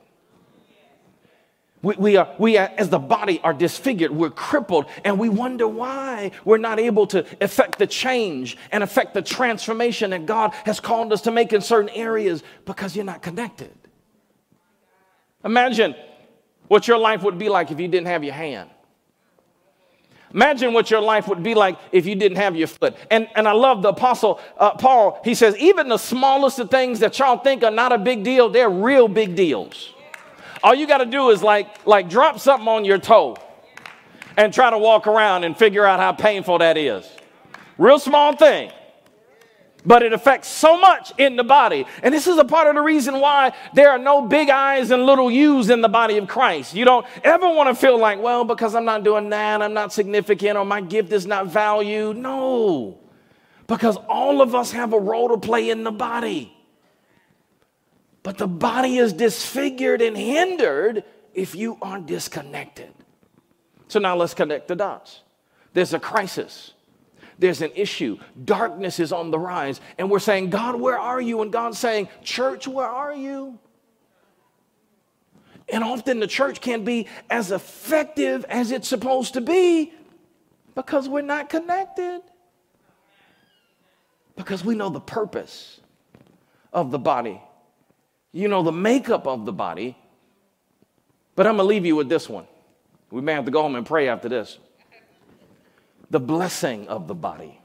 [1.82, 4.10] We, we, are, we are, as the body, are disfigured.
[4.10, 9.14] We're crippled, and we wonder why we're not able to affect the change and affect
[9.14, 13.22] the transformation that God has called us to make in certain areas because you're not
[13.22, 13.72] connected.
[15.44, 15.94] Imagine
[16.68, 18.70] what your life would be like if you didn't have your hand.
[20.32, 22.96] Imagine what your life would be like if you didn't have your foot.
[23.10, 25.20] And, and I love the apostle uh, Paul.
[25.24, 28.48] He says, even the smallest of things that y'all think are not a big deal,
[28.48, 29.92] they're real big deals.
[30.62, 33.36] All you got to do is like, like drop something on your toe
[34.36, 37.10] and try to walk around and figure out how painful that is.
[37.76, 38.70] Real small thing.
[39.84, 41.86] But it affects so much in the body.
[42.02, 45.06] And this is a part of the reason why there are no big eyes and
[45.06, 46.74] little U's in the body of Christ.
[46.74, 49.92] You don't ever want to feel like, well, because I'm not doing that, I'm not
[49.92, 52.16] significant, or my gift is not valued.
[52.18, 52.98] No.
[53.66, 56.54] Because all of us have a role to play in the body.
[58.22, 62.92] But the body is disfigured and hindered if you are disconnected.
[63.88, 65.22] So now let's connect the dots.
[65.72, 66.74] There's a crisis.
[67.40, 68.18] There's an issue.
[68.44, 69.80] Darkness is on the rise.
[69.98, 71.42] And we're saying, God, where are you?
[71.42, 73.58] And God's saying, Church, where are you?
[75.72, 79.92] And often the church can't be as effective as it's supposed to be
[80.76, 82.20] because we're not connected.
[84.36, 85.80] Because we know the purpose
[86.72, 87.40] of the body
[88.32, 89.96] you know the makeup of the body.
[91.34, 92.46] But I'm going to leave you with this one.
[93.10, 94.58] We may have to go home and pray after this.
[96.10, 97.60] The blessing of the body.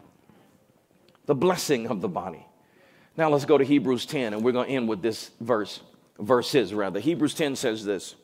[1.25, 2.45] The blessing of the body.
[3.17, 5.79] Now let's go to Hebrews 10, and we're going to end with this verse.
[6.17, 6.99] Verses, rather.
[6.99, 8.15] Hebrews 10 says this.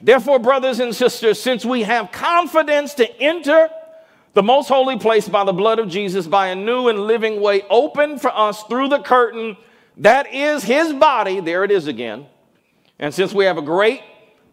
[0.00, 3.68] Therefore, brothers and sisters, since we have confidence to enter
[4.32, 7.62] the most holy place by the blood of Jesus, by a new and living way
[7.70, 9.56] open for us through the curtain
[9.98, 11.40] that is his body.
[11.40, 12.26] There it is again.
[12.98, 14.02] And since we have a great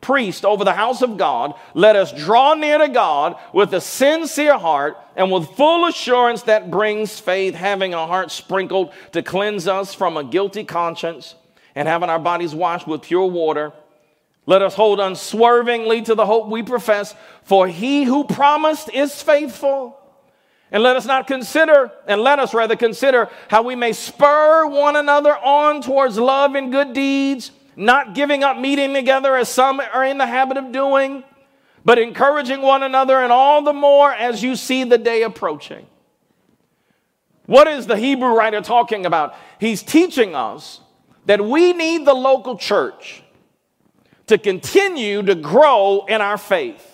[0.02, 4.58] priest over the house of God, let us draw near to God with a sincere
[4.58, 9.94] heart and with full assurance that brings faith, having our hearts sprinkled to cleanse us
[9.94, 11.36] from a guilty conscience
[11.76, 13.72] and having our bodies washed with pure water.
[14.46, 19.98] Let us hold unswervingly to the hope we profess, for he who promised is faithful.
[20.72, 24.96] And let us not consider, and let us rather consider how we may spur one
[24.96, 30.04] another on towards love and good deeds, not giving up meeting together as some are
[30.04, 31.24] in the habit of doing,
[31.84, 35.86] but encouraging one another, and all the more as you see the day approaching.
[37.46, 39.36] What is the Hebrew writer talking about?
[39.60, 40.80] He's teaching us
[41.26, 43.24] that we need the local church
[44.28, 46.88] to continue to grow in our faith.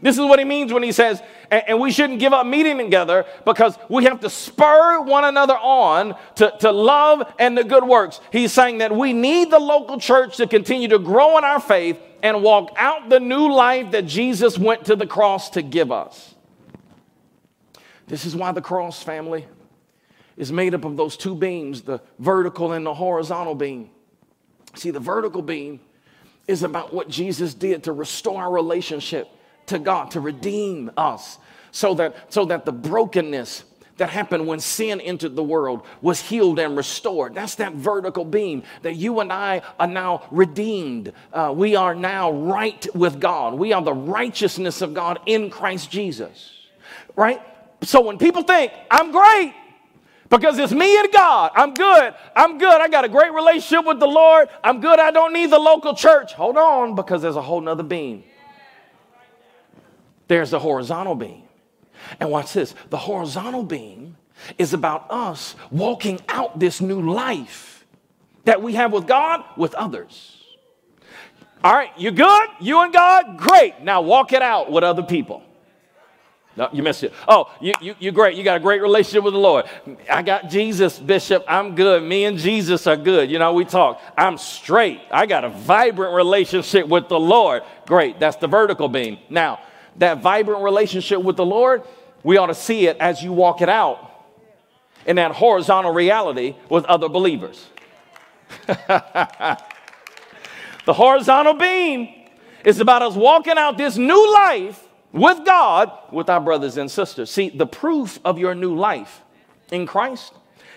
[0.00, 3.24] This is what he means when he says, and, we shouldn't give up meeting together
[3.44, 8.20] because we have to spur one another on to, to love and the good works.
[8.32, 11.98] He's saying that we need the local church to continue to grow in our faith
[12.22, 16.34] and walk out the new life that Jesus went to the cross to give us.
[18.06, 19.46] This is why the cross family
[20.36, 23.90] is made up of those two beams, the vertical and the horizontal beam.
[24.74, 25.80] See, the vertical beam
[26.46, 29.28] is about what Jesus did to restore our relationship
[29.66, 31.38] to God to redeem us
[31.76, 33.62] so that, so that the brokenness
[33.98, 37.34] that happened when sin entered the world was healed and restored.
[37.34, 41.12] That's that vertical beam that you and I are now redeemed.
[41.34, 43.54] Uh, we are now right with God.
[43.54, 46.50] We are the righteousness of God in Christ Jesus,
[47.14, 47.42] right?
[47.82, 49.54] So when people think, I'm great,
[50.30, 51.50] because it's me and God.
[51.54, 52.14] I'm good.
[52.34, 52.80] I'm good.
[52.80, 54.48] I got a great relationship with the Lord.
[54.64, 54.98] I'm good.
[54.98, 56.32] I don't need the local church.
[56.32, 58.24] Hold on, because there's a whole nother beam.
[60.26, 61.45] There's the horizontal beam.
[62.20, 64.16] And watch this the horizontal beam
[64.58, 67.84] is about us walking out this new life
[68.44, 70.32] that we have with God, with others.
[71.64, 72.48] All right, you good?
[72.60, 73.38] You and God?
[73.38, 73.80] Great.
[73.82, 75.42] Now walk it out with other people.
[76.56, 77.12] No, you missed it.
[77.28, 78.34] Oh, you, you, you're great.
[78.34, 79.66] You got a great relationship with the Lord.
[80.10, 81.44] I got Jesus, Bishop.
[81.46, 82.02] I'm good.
[82.02, 83.30] Me and Jesus are good.
[83.30, 84.00] You know, we talk.
[84.16, 85.02] I'm straight.
[85.10, 87.62] I got a vibrant relationship with the Lord.
[87.86, 88.18] Great.
[88.18, 89.18] That's the vertical beam.
[89.28, 89.60] Now,
[89.98, 91.82] that vibrant relationship with the Lord,
[92.22, 94.10] we ought to see it as you walk it out
[95.06, 97.66] in that horizontal reality with other believers.
[98.66, 99.58] the
[100.88, 102.08] horizontal beam
[102.64, 107.30] is about us walking out this new life with God with our brothers and sisters.
[107.30, 109.22] See, the proof of your new life
[109.70, 110.32] in Christ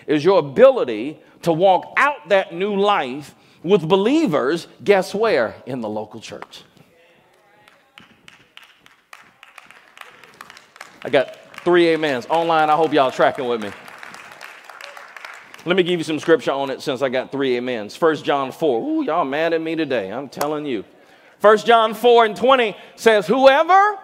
[0.06, 5.56] is your ability to walk out that new life with believers, guess where?
[5.66, 6.62] In the local church.
[11.02, 12.26] I got three amens.
[12.26, 13.70] Online, I hope y'all tracking with me.
[15.64, 17.96] Let me give you some scripture on it since I got three amens.
[17.96, 18.82] First John 4.
[18.82, 20.10] Ooh, y'all mad at me today.
[20.10, 20.84] I'm telling you.
[21.38, 23.98] First John 4 and 20 says, Whoever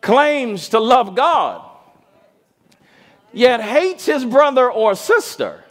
[0.00, 1.68] claims to love God,
[3.32, 5.64] yet hates his brother or sister,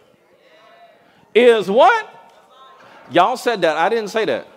[1.33, 2.09] is what?
[3.11, 3.77] Y'all said that.
[3.77, 4.47] I didn't say that.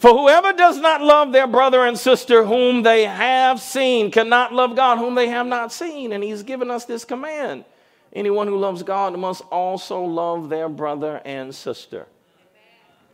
[0.00, 4.74] For whoever does not love their brother and sister whom they have seen cannot love
[4.74, 6.12] God whom they have not seen.
[6.12, 7.66] And he's given us this command.
[8.14, 12.06] Anyone who loves God must also love their brother and sister.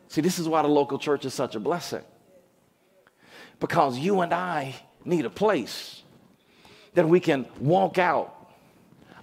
[0.07, 2.05] See, this is why the local church is such a blessing.
[3.59, 6.05] Because you and I need a place
[6.95, 8.33] that we can walk out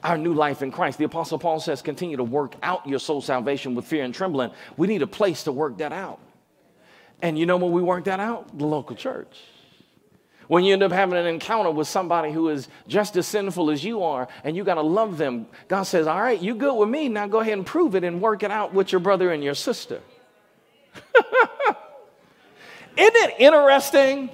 [0.04, 0.98] our new life in Christ.
[0.98, 4.52] The Apostle Paul says, continue to work out your soul salvation with fear and trembling.
[4.76, 6.20] We need a place to work that out.
[7.24, 8.56] And you know when we work that out?
[8.56, 9.40] The local church.
[10.50, 13.82] When you end up having an encounter with somebody who is just as sinful as
[13.82, 16.90] you are, and you got to love them, God says, All right, you good with
[16.90, 17.08] me.
[17.08, 19.56] Now go ahead and prove it and work it out with your brother and your
[19.56, 20.02] sister.
[22.98, 24.30] Isn't it interesting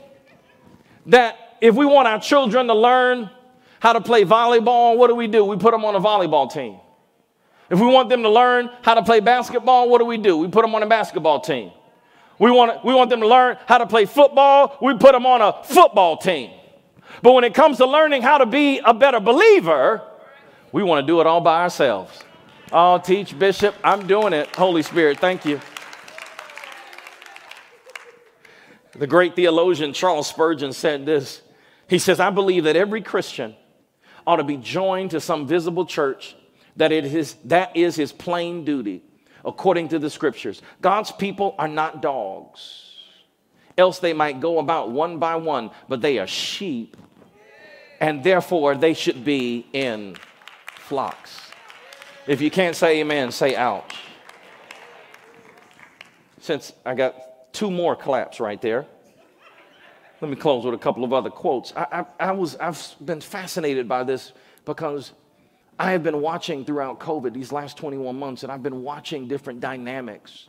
[1.06, 3.30] that if we want our children to learn
[3.80, 5.46] how to play volleyball, what do we do?
[5.46, 6.80] We put them on a volleyball team.
[7.70, 10.38] If we want them to learn how to play basketball, what do we do?
[10.38, 11.72] We put them on a basketball team.
[12.40, 14.78] We want, we want them to learn how to play football.
[14.82, 16.52] We put them on a football team.
[17.22, 20.02] But when it comes to learning how to be a better believer,
[20.72, 22.18] we want to do it all by ourselves.
[22.72, 24.56] Oh, teach, Bishop, I'm doing it.
[24.56, 25.60] Holy Spirit, thank you.
[28.94, 31.42] The great theologian Charles Spurgeon said this.
[31.90, 33.56] He says, I believe that every Christian
[34.26, 36.36] ought to be joined to some visible church,
[36.78, 39.04] that, it is, that is his plain duty
[39.46, 40.62] according to the scriptures.
[40.82, 42.96] God's people are not dogs,
[43.78, 46.98] else they might go about one by one, but they are sheep,
[48.00, 50.16] and therefore they should be in
[50.78, 51.40] flocks.
[52.28, 53.96] If you can't say amen, say ouch.
[56.40, 58.86] Since I got two more claps right there.
[60.22, 61.74] Let me close with a couple of other quotes.
[61.76, 64.34] I, I, I was, I've been fascinated by this
[64.66, 65.14] because
[65.80, 69.62] I have been watching throughout COVID these last 21 months, and I've been watching different
[69.62, 70.48] dynamics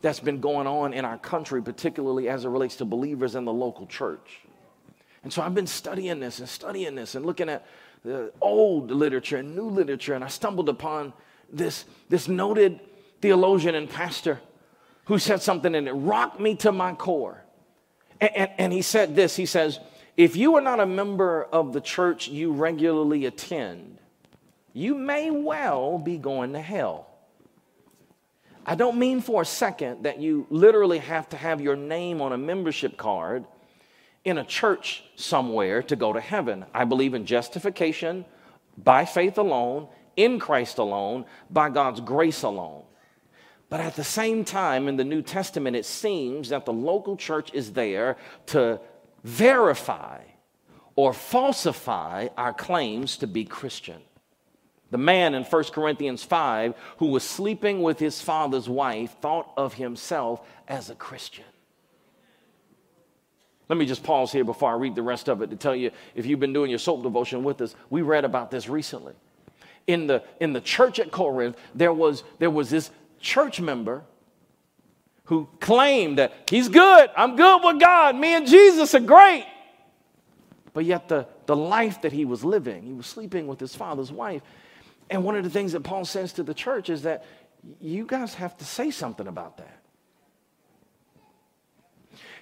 [0.00, 3.52] that's been going on in our country, particularly as it relates to believers in the
[3.52, 4.42] local church.
[5.24, 7.66] And so I've been studying this and studying this and looking at
[8.04, 11.12] the old literature and new literature, and I stumbled upon
[11.52, 12.78] this, this noted
[13.20, 14.40] theologian and pastor
[15.06, 17.42] who said something and it rocked me to my core.
[18.20, 19.80] And, and, and he said this he says,
[20.16, 23.93] If you are not a member of the church you regularly attend,
[24.74, 27.06] you may well be going to hell.
[28.66, 32.32] I don't mean for a second that you literally have to have your name on
[32.32, 33.44] a membership card
[34.24, 36.64] in a church somewhere to go to heaven.
[36.74, 38.24] I believe in justification
[38.76, 42.82] by faith alone, in Christ alone, by God's grace alone.
[43.68, 47.52] But at the same time, in the New Testament, it seems that the local church
[47.52, 48.16] is there
[48.46, 48.80] to
[49.22, 50.22] verify
[50.96, 54.00] or falsify our claims to be Christian.
[54.94, 59.74] The man in 1 Corinthians 5 who was sleeping with his father's wife thought of
[59.74, 61.44] himself as a Christian.
[63.68, 65.90] Let me just pause here before I read the rest of it to tell you
[66.14, 69.14] if you've been doing your soap devotion with us, we read about this recently.
[69.88, 74.04] In the, in the church at Corinth, there was, there was this church member
[75.24, 79.44] who claimed that he's good, I'm good with God, me and Jesus are great.
[80.72, 84.12] But yet, the, the life that he was living, he was sleeping with his father's
[84.12, 84.42] wife.
[85.10, 87.24] And one of the things that Paul says to the church is that
[87.80, 89.80] you guys have to say something about that.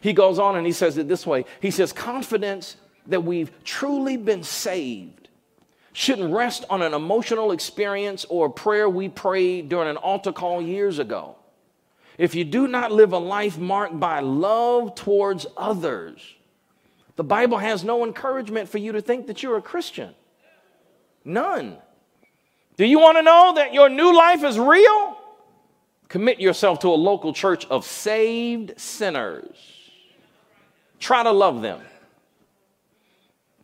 [0.01, 4.17] He goes on and he says it this way He says, confidence that we've truly
[4.17, 5.29] been saved
[5.93, 10.63] shouldn't rest on an emotional experience or a prayer we prayed during an altar call
[10.63, 11.37] years ago.
[12.19, 16.23] If you do not live a life marked by love towards others,
[17.17, 20.15] the Bible has no encouragement for you to think that you're a Christian.
[21.25, 21.77] None.
[22.77, 25.18] Do you want to know that your new life is real?
[26.09, 29.57] Commit yourself to a local church of saved sinners.
[30.99, 31.81] Try to love them.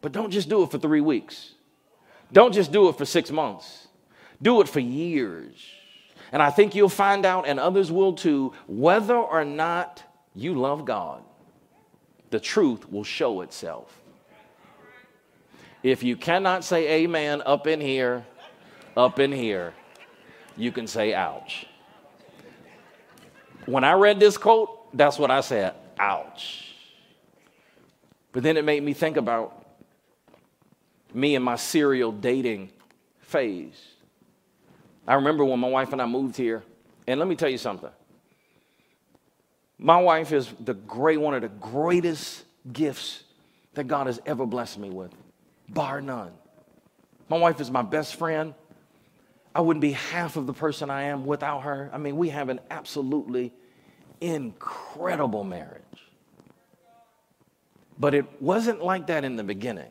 [0.00, 1.52] But don't just do it for three weeks.
[2.32, 3.88] Don't just do it for six months.
[4.40, 5.54] Do it for years.
[6.30, 10.02] And I think you'll find out, and others will too, whether or not
[10.34, 11.22] you love God,
[12.30, 14.00] the truth will show itself.
[15.82, 18.26] If you cannot say amen up in here,
[18.98, 19.72] up in here,
[20.56, 21.66] you can say ouch.
[23.64, 26.74] When I read this quote, that's what I said ouch.
[28.32, 29.66] But then it made me think about
[31.14, 32.70] me and my serial dating
[33.20, 33.80] phase.
[35.06, 36.62] I remember when my wife and I moved here,
[37.06, 37.90] and let me tell you something.
[39.78, 43.22] My wife is the great one of the greatest gifts
[43.74, 45.12] that God has ever blessed me with,
[45.68, 46.32] bar none.
[47.28, 48.54] My wife is my best friend.
[49.58, 51.90] I wouldn't be half of the person I am without her.
[51.92, 53.52] I mean, we have an absolutely
[54.20, 55.82] incredible marriage.
[57.98, 59.90] But it wasn't like that in the beginning.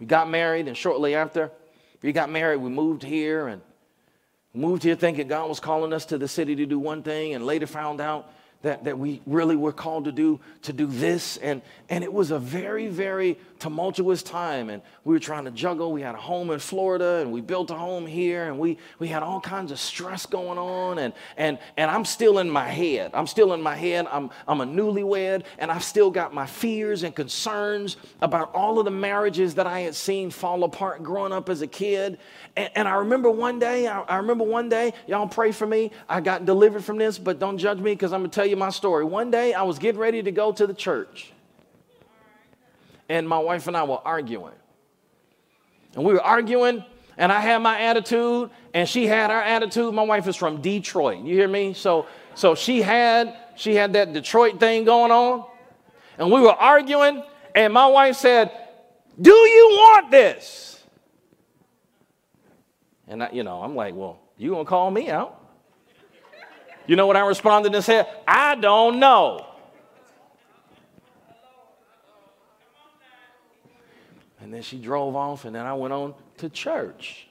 [0.00, 1.52] We got married, and shortly after
[2.02, 3.62] we got married, we moved here and
[4.52, 7.46] moved here thinking God was calling us to the city to do one thing, and
[7.46, 8.32] later found out
[8.62, 11.36] that, that we really were called to do to do this.
[11.38, 14.70] And and it was a very very tumultuous time.
[14.70, 15.92] And we were trying to juggle.
[15.92, 19.08] We had a home in florida and we built a home here and we we
[19.08, 20.98] had all kinds of stress going on.
[20.98, 23.10] And and and i'm still in my head.
[23.14, 24.06] I'm still in my head.
[24.10, 28.84] I'm i'm a newlywed and i've still got my fears and concerns about all of
[28.84, 32.18] the marriages that i had seen fall apart growing up as a kid.
[32.56, 35.90] And, and i remember one day I, I remember one day y'all pray for me.
[36.08, 38.51] I got delivered from this but don't judge me because i'm going to tell you
[38.52, 39.04] you my story.
[39.04, 41.32] One day I was getting ready to go to the church,
[43.08, 44.54] and my wife and I were arguing.
[45.96, 46.84] And we were arguing,
[47.16, 49.92] and I had my attitude, and she had her attitude.
[49.92, 51.24] My wife is from Detroit.
[51.24, 51.74] You hear me?
[51.74, 55.44] So, so she had she had that Detroit thing going on,
[56.18, 57.24] and we were arguing,
[57.54, 58.50] and my wife said,
[59.20, 60.82] "Do you want this?"
[63.08, 65.41] And I, you know, I'm like, "Well, you gonna call me out?"
[66.86, 68.06] You know what I responded and said?
[68.26, 69.46] I don't know.
[74.40, 77.28] And then she drove off, and then I went on to church.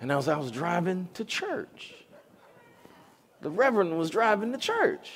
[0.00, 1.94] And as I was driving to church,
[3.42, 5.10] the Reverend was driving to church.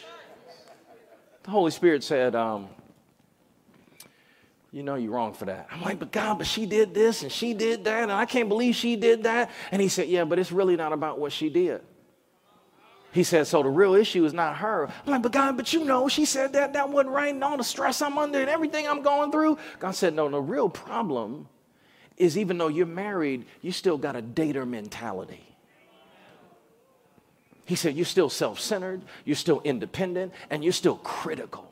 [1.45, 2.69] The Holy Spirit said, um,
[4.75, 5.69] you know you're wrong for that.
[5.71, 8.49] I'm like, but God, but she did this and she did that, and I can't
[8.49, 9.53] believe she did that.
[9.71, 11.81] And he said, yeah, but it's really not about what she did.
[13.13, 14.89] He said, so the real issue is not her.
[15.07, 17.57] I'm like, but God, but you know, she said that, that wasn't right, and all
[17.57, 19.59] the stress I'm under and everything I'm going through.
[19.79, 21.49] God said, no, the real problem
[22.17, 25.45] is even though you're married, you still got a dater mentality.
[27.65, 31.71] He said, you're still self centered, you're still independent, and you're still critical.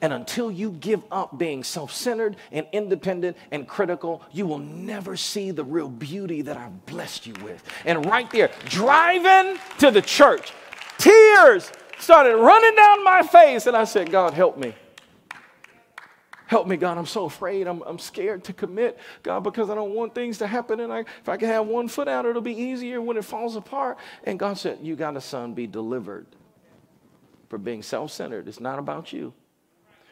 [0.00, 5.16] And until you give up being self centered and independent and critical, you will never
[5.16, 7.62] see the real beauty that I've blessed you with.
[7.84, 10.52] And right there, driving to the church,
[10.98, 13.66] tears started running down my face.
[13.66, 14.74] And I said, God, help me.
[16.46, 16.96] Help me, God.
[16.96, 17.66] I'm so afraid.
[17.66, 20.80] I'm, I'm scared to commit, God, because I don't want things to happen.
[20.80, 23.54] And I, if I can have one foot out, it'll be easier when it falls
[23.54, 23.98] apart.
[24.24, 26.26] And God said, You got a son, be delivered
[27.50, 28.48] for being self centered.
[28.48, 29.34] It's not about you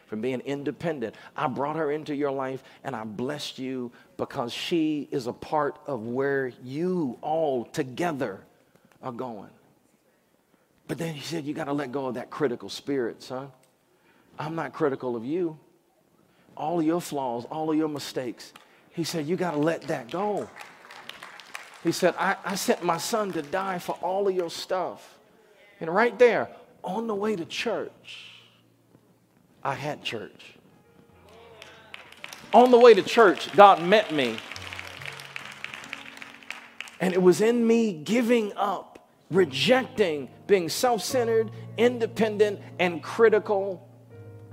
[0.06, 1.14] from being independent.
[1.36, 5.78] I brought her into your life and I blessed you because she is a part
[5.86, 8.40] of where you all together
[9.02, 9.50] are going.
[10.88, 13.50] But then he said, You got to let go of that critical spirit, son.
[14.38, 15.58] I'm not critical of you.
[16.56, 18.52] All of your flaws, all of your mistakes.
[18.90, 20.48] He said, You got to let that go.
[21.82, 25.18] He said, I, I sent my son to die for all of your stuff.
[25.80, 26.48] And right there,
[26.82, 28.25] on the way to church,
[29.66, 30.54] I had church.
[32.54, 34.36] On the way to church, God met me.
[37.00, 43.88] And it was in me giving up, rejecting being self centered, independent, and critical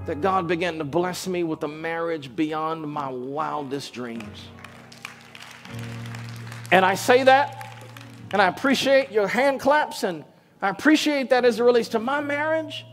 [0.07, 4.47] that God began to bless me with a marriage beyond my wildest dreams.
[6.71, 7.77] And I say that,
[8.31, 10.25] and I appreciate your hand claps, and
[10.59, 12.83] I appreciate that as it relates to my marriage.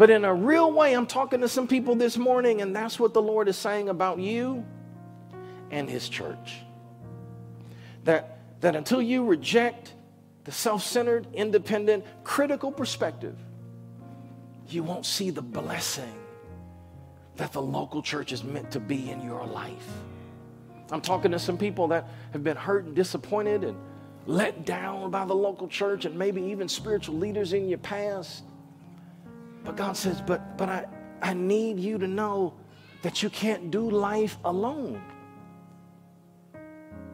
[0.00, 3.12] But in a real way, I'm talking to some people this morning, and that's what
[3.12, 4.64] the Lord is saying about you
[5.70, 6.60] and His church.
[8.04, 9.92] That, that until you reject
[10.44, 13.36] the self centered, independent, critical perspective,
[14.70, 16.14] you won't see the blessing
[17.36, 19.86] that the local church is meant to be in your life.
[20.90, 23.76] I'm talking to some people that have been hurt and disappointed and
[24.24, 28.44] let down by the local church and maybe even spiritual leaders in your past.
[29.64, 30.86] But God says, but, but I,
[31.22, 32.54] I need you to know
[33.02, 35.02] that you can't do life alone.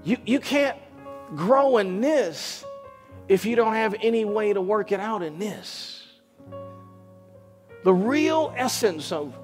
[0.05, 0.79] You, you can't
[1.35, 2.65] grow in this
[3.29, 6.07] if you don't have any way to work it out in this.
[7.83, 9.37] The real essence of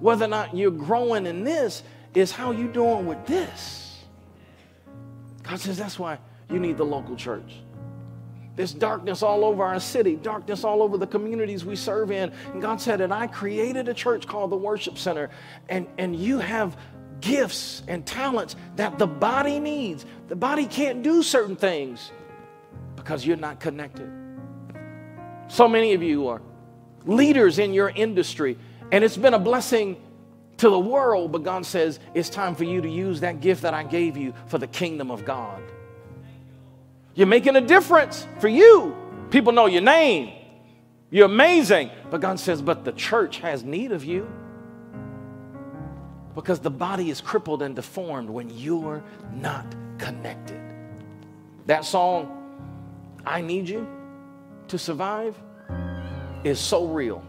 [0.00, 1.82] whether or not you're growing in this
[2.14, 3.98] is how you doing with this.
[5.42, 6.18] God says that's why
[6.50, 7.60] you need the local church.
[8.60, 12.30] There's darkness all over our city, darkness all over the communities we serve in.
[12.52, 15.30] And God said, and I created a church called the Worship Center,
[15.70, 16.76] and, and you have
[17.22, 20.04] gifts and talents that the body needs.
[20.28, 22.12] The body can't do certain things
[22.96, 24.12] because you're not connected.
[25.48, 26.42] So many of you are
[27.06, 28.58] leaders in your industry,
[28.92, 29.96] and it's been a blessing
[30.58, 33.72] to the world, but God says it's time for you to use that gift that
[33.72, 35.62] I gave you for the kingdom of God.
[37.14, 38.96] You're making a difference for you.
[39.30, 40.32] People know your name.
[41.10, 41.90] You're amazing.
[42.10, 44.30] But God says, but the church has need of you
[46.34, 49.02] because the body is crippled and deformed when you're
[49.34, 49.66] not
[49.98, 50.60] connected.
[51.66, 52.36] That song,
[53.26, 53.86] I Need You
[54.68, 55.36] to Survive,
[56.44, 57.22] is so real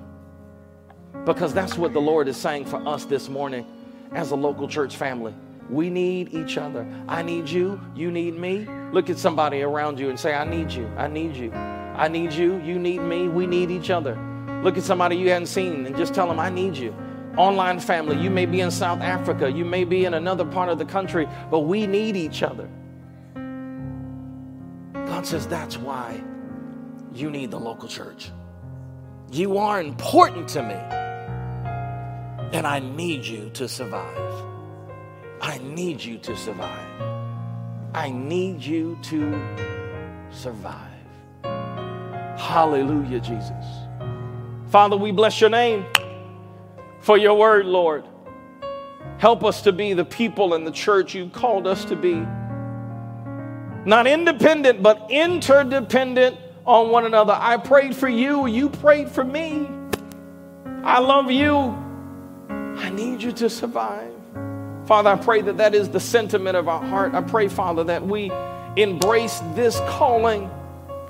[1.25, 3.65] because that's what the Lord is saying for us this morning
[4.13, 5.33] as a local church family.
[5.71, 6.85] We need each other.
[7.07, 7.79] I need you.
[7.95, 8.67] You need me.
[8.91, 10.85] Look at somebody around you and say, I need you.
[10.97, 11.51] I need you.
[11.53, 12.61] I need you.
[12.61, 13.29] You need me.
[13.29, 14.15] We need each other.
[14.63, 16.93] Look at somebody you hadn't seen and just tell them, I need you.
[17.37, 20.77] Online family, you may be in South Africa, you may be in another part of
[20.77, 22.69] the country, but we need each other.
[24.93, 26.21] God says that's why
[27.13, 28.29] you need the local church.
[29.31, 30.75] You are important to me,
[32.51, 34.50] and I need you to survive.
[35.41, 37.01] I need you to survive.
[37.95, 39.41] I need you to
[40.29, 40.77] survive.
[42.37, 43.65] Hallelujah, Jesus.
[44.69, 45.85] Father, we bless your name
[46.99, 48.05] for your word, Lord.
[49.17, 52.25] Help us to be the people in the church you called us to be.
[53.83, 57.35] Not independent, but interdependent on one another.
[57.39, 59.67] I prayed for you, you prayed for me.
[60.83, 61.75] I love you.
[62.49, 64.10] I need you to survive.
[64.91, 67.13] Father, I pray that that is the sentiment of our heart.
[67.13, 68.29] I pray, Father, that we
[68.75, 70.51] embrace this calling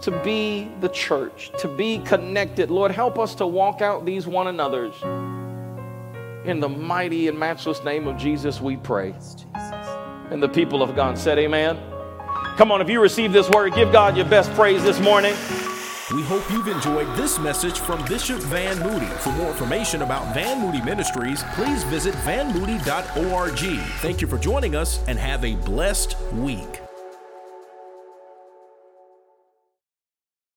[0.01, 2.69] to be the church, to be connected.
[2.69, 4.93] Lord, help us to walk out these one another's.
[6.47, 9.15] In the mighty and matchless name of Jesus, we pray.
[10.29, 11.75] And the people of God said, Amen.
[12.57, 15.33] Come on, if you receive this word, give God your best praise this morning.
[16.13, 19.05] We hope you've enjoyed this message from Bishop Van Moody.
[19.05, 23.79] For more information about Van Moody Ministries, please visit vanmoody.org.
[24.01, 26.80] Thank you for joining us and have a blessed week.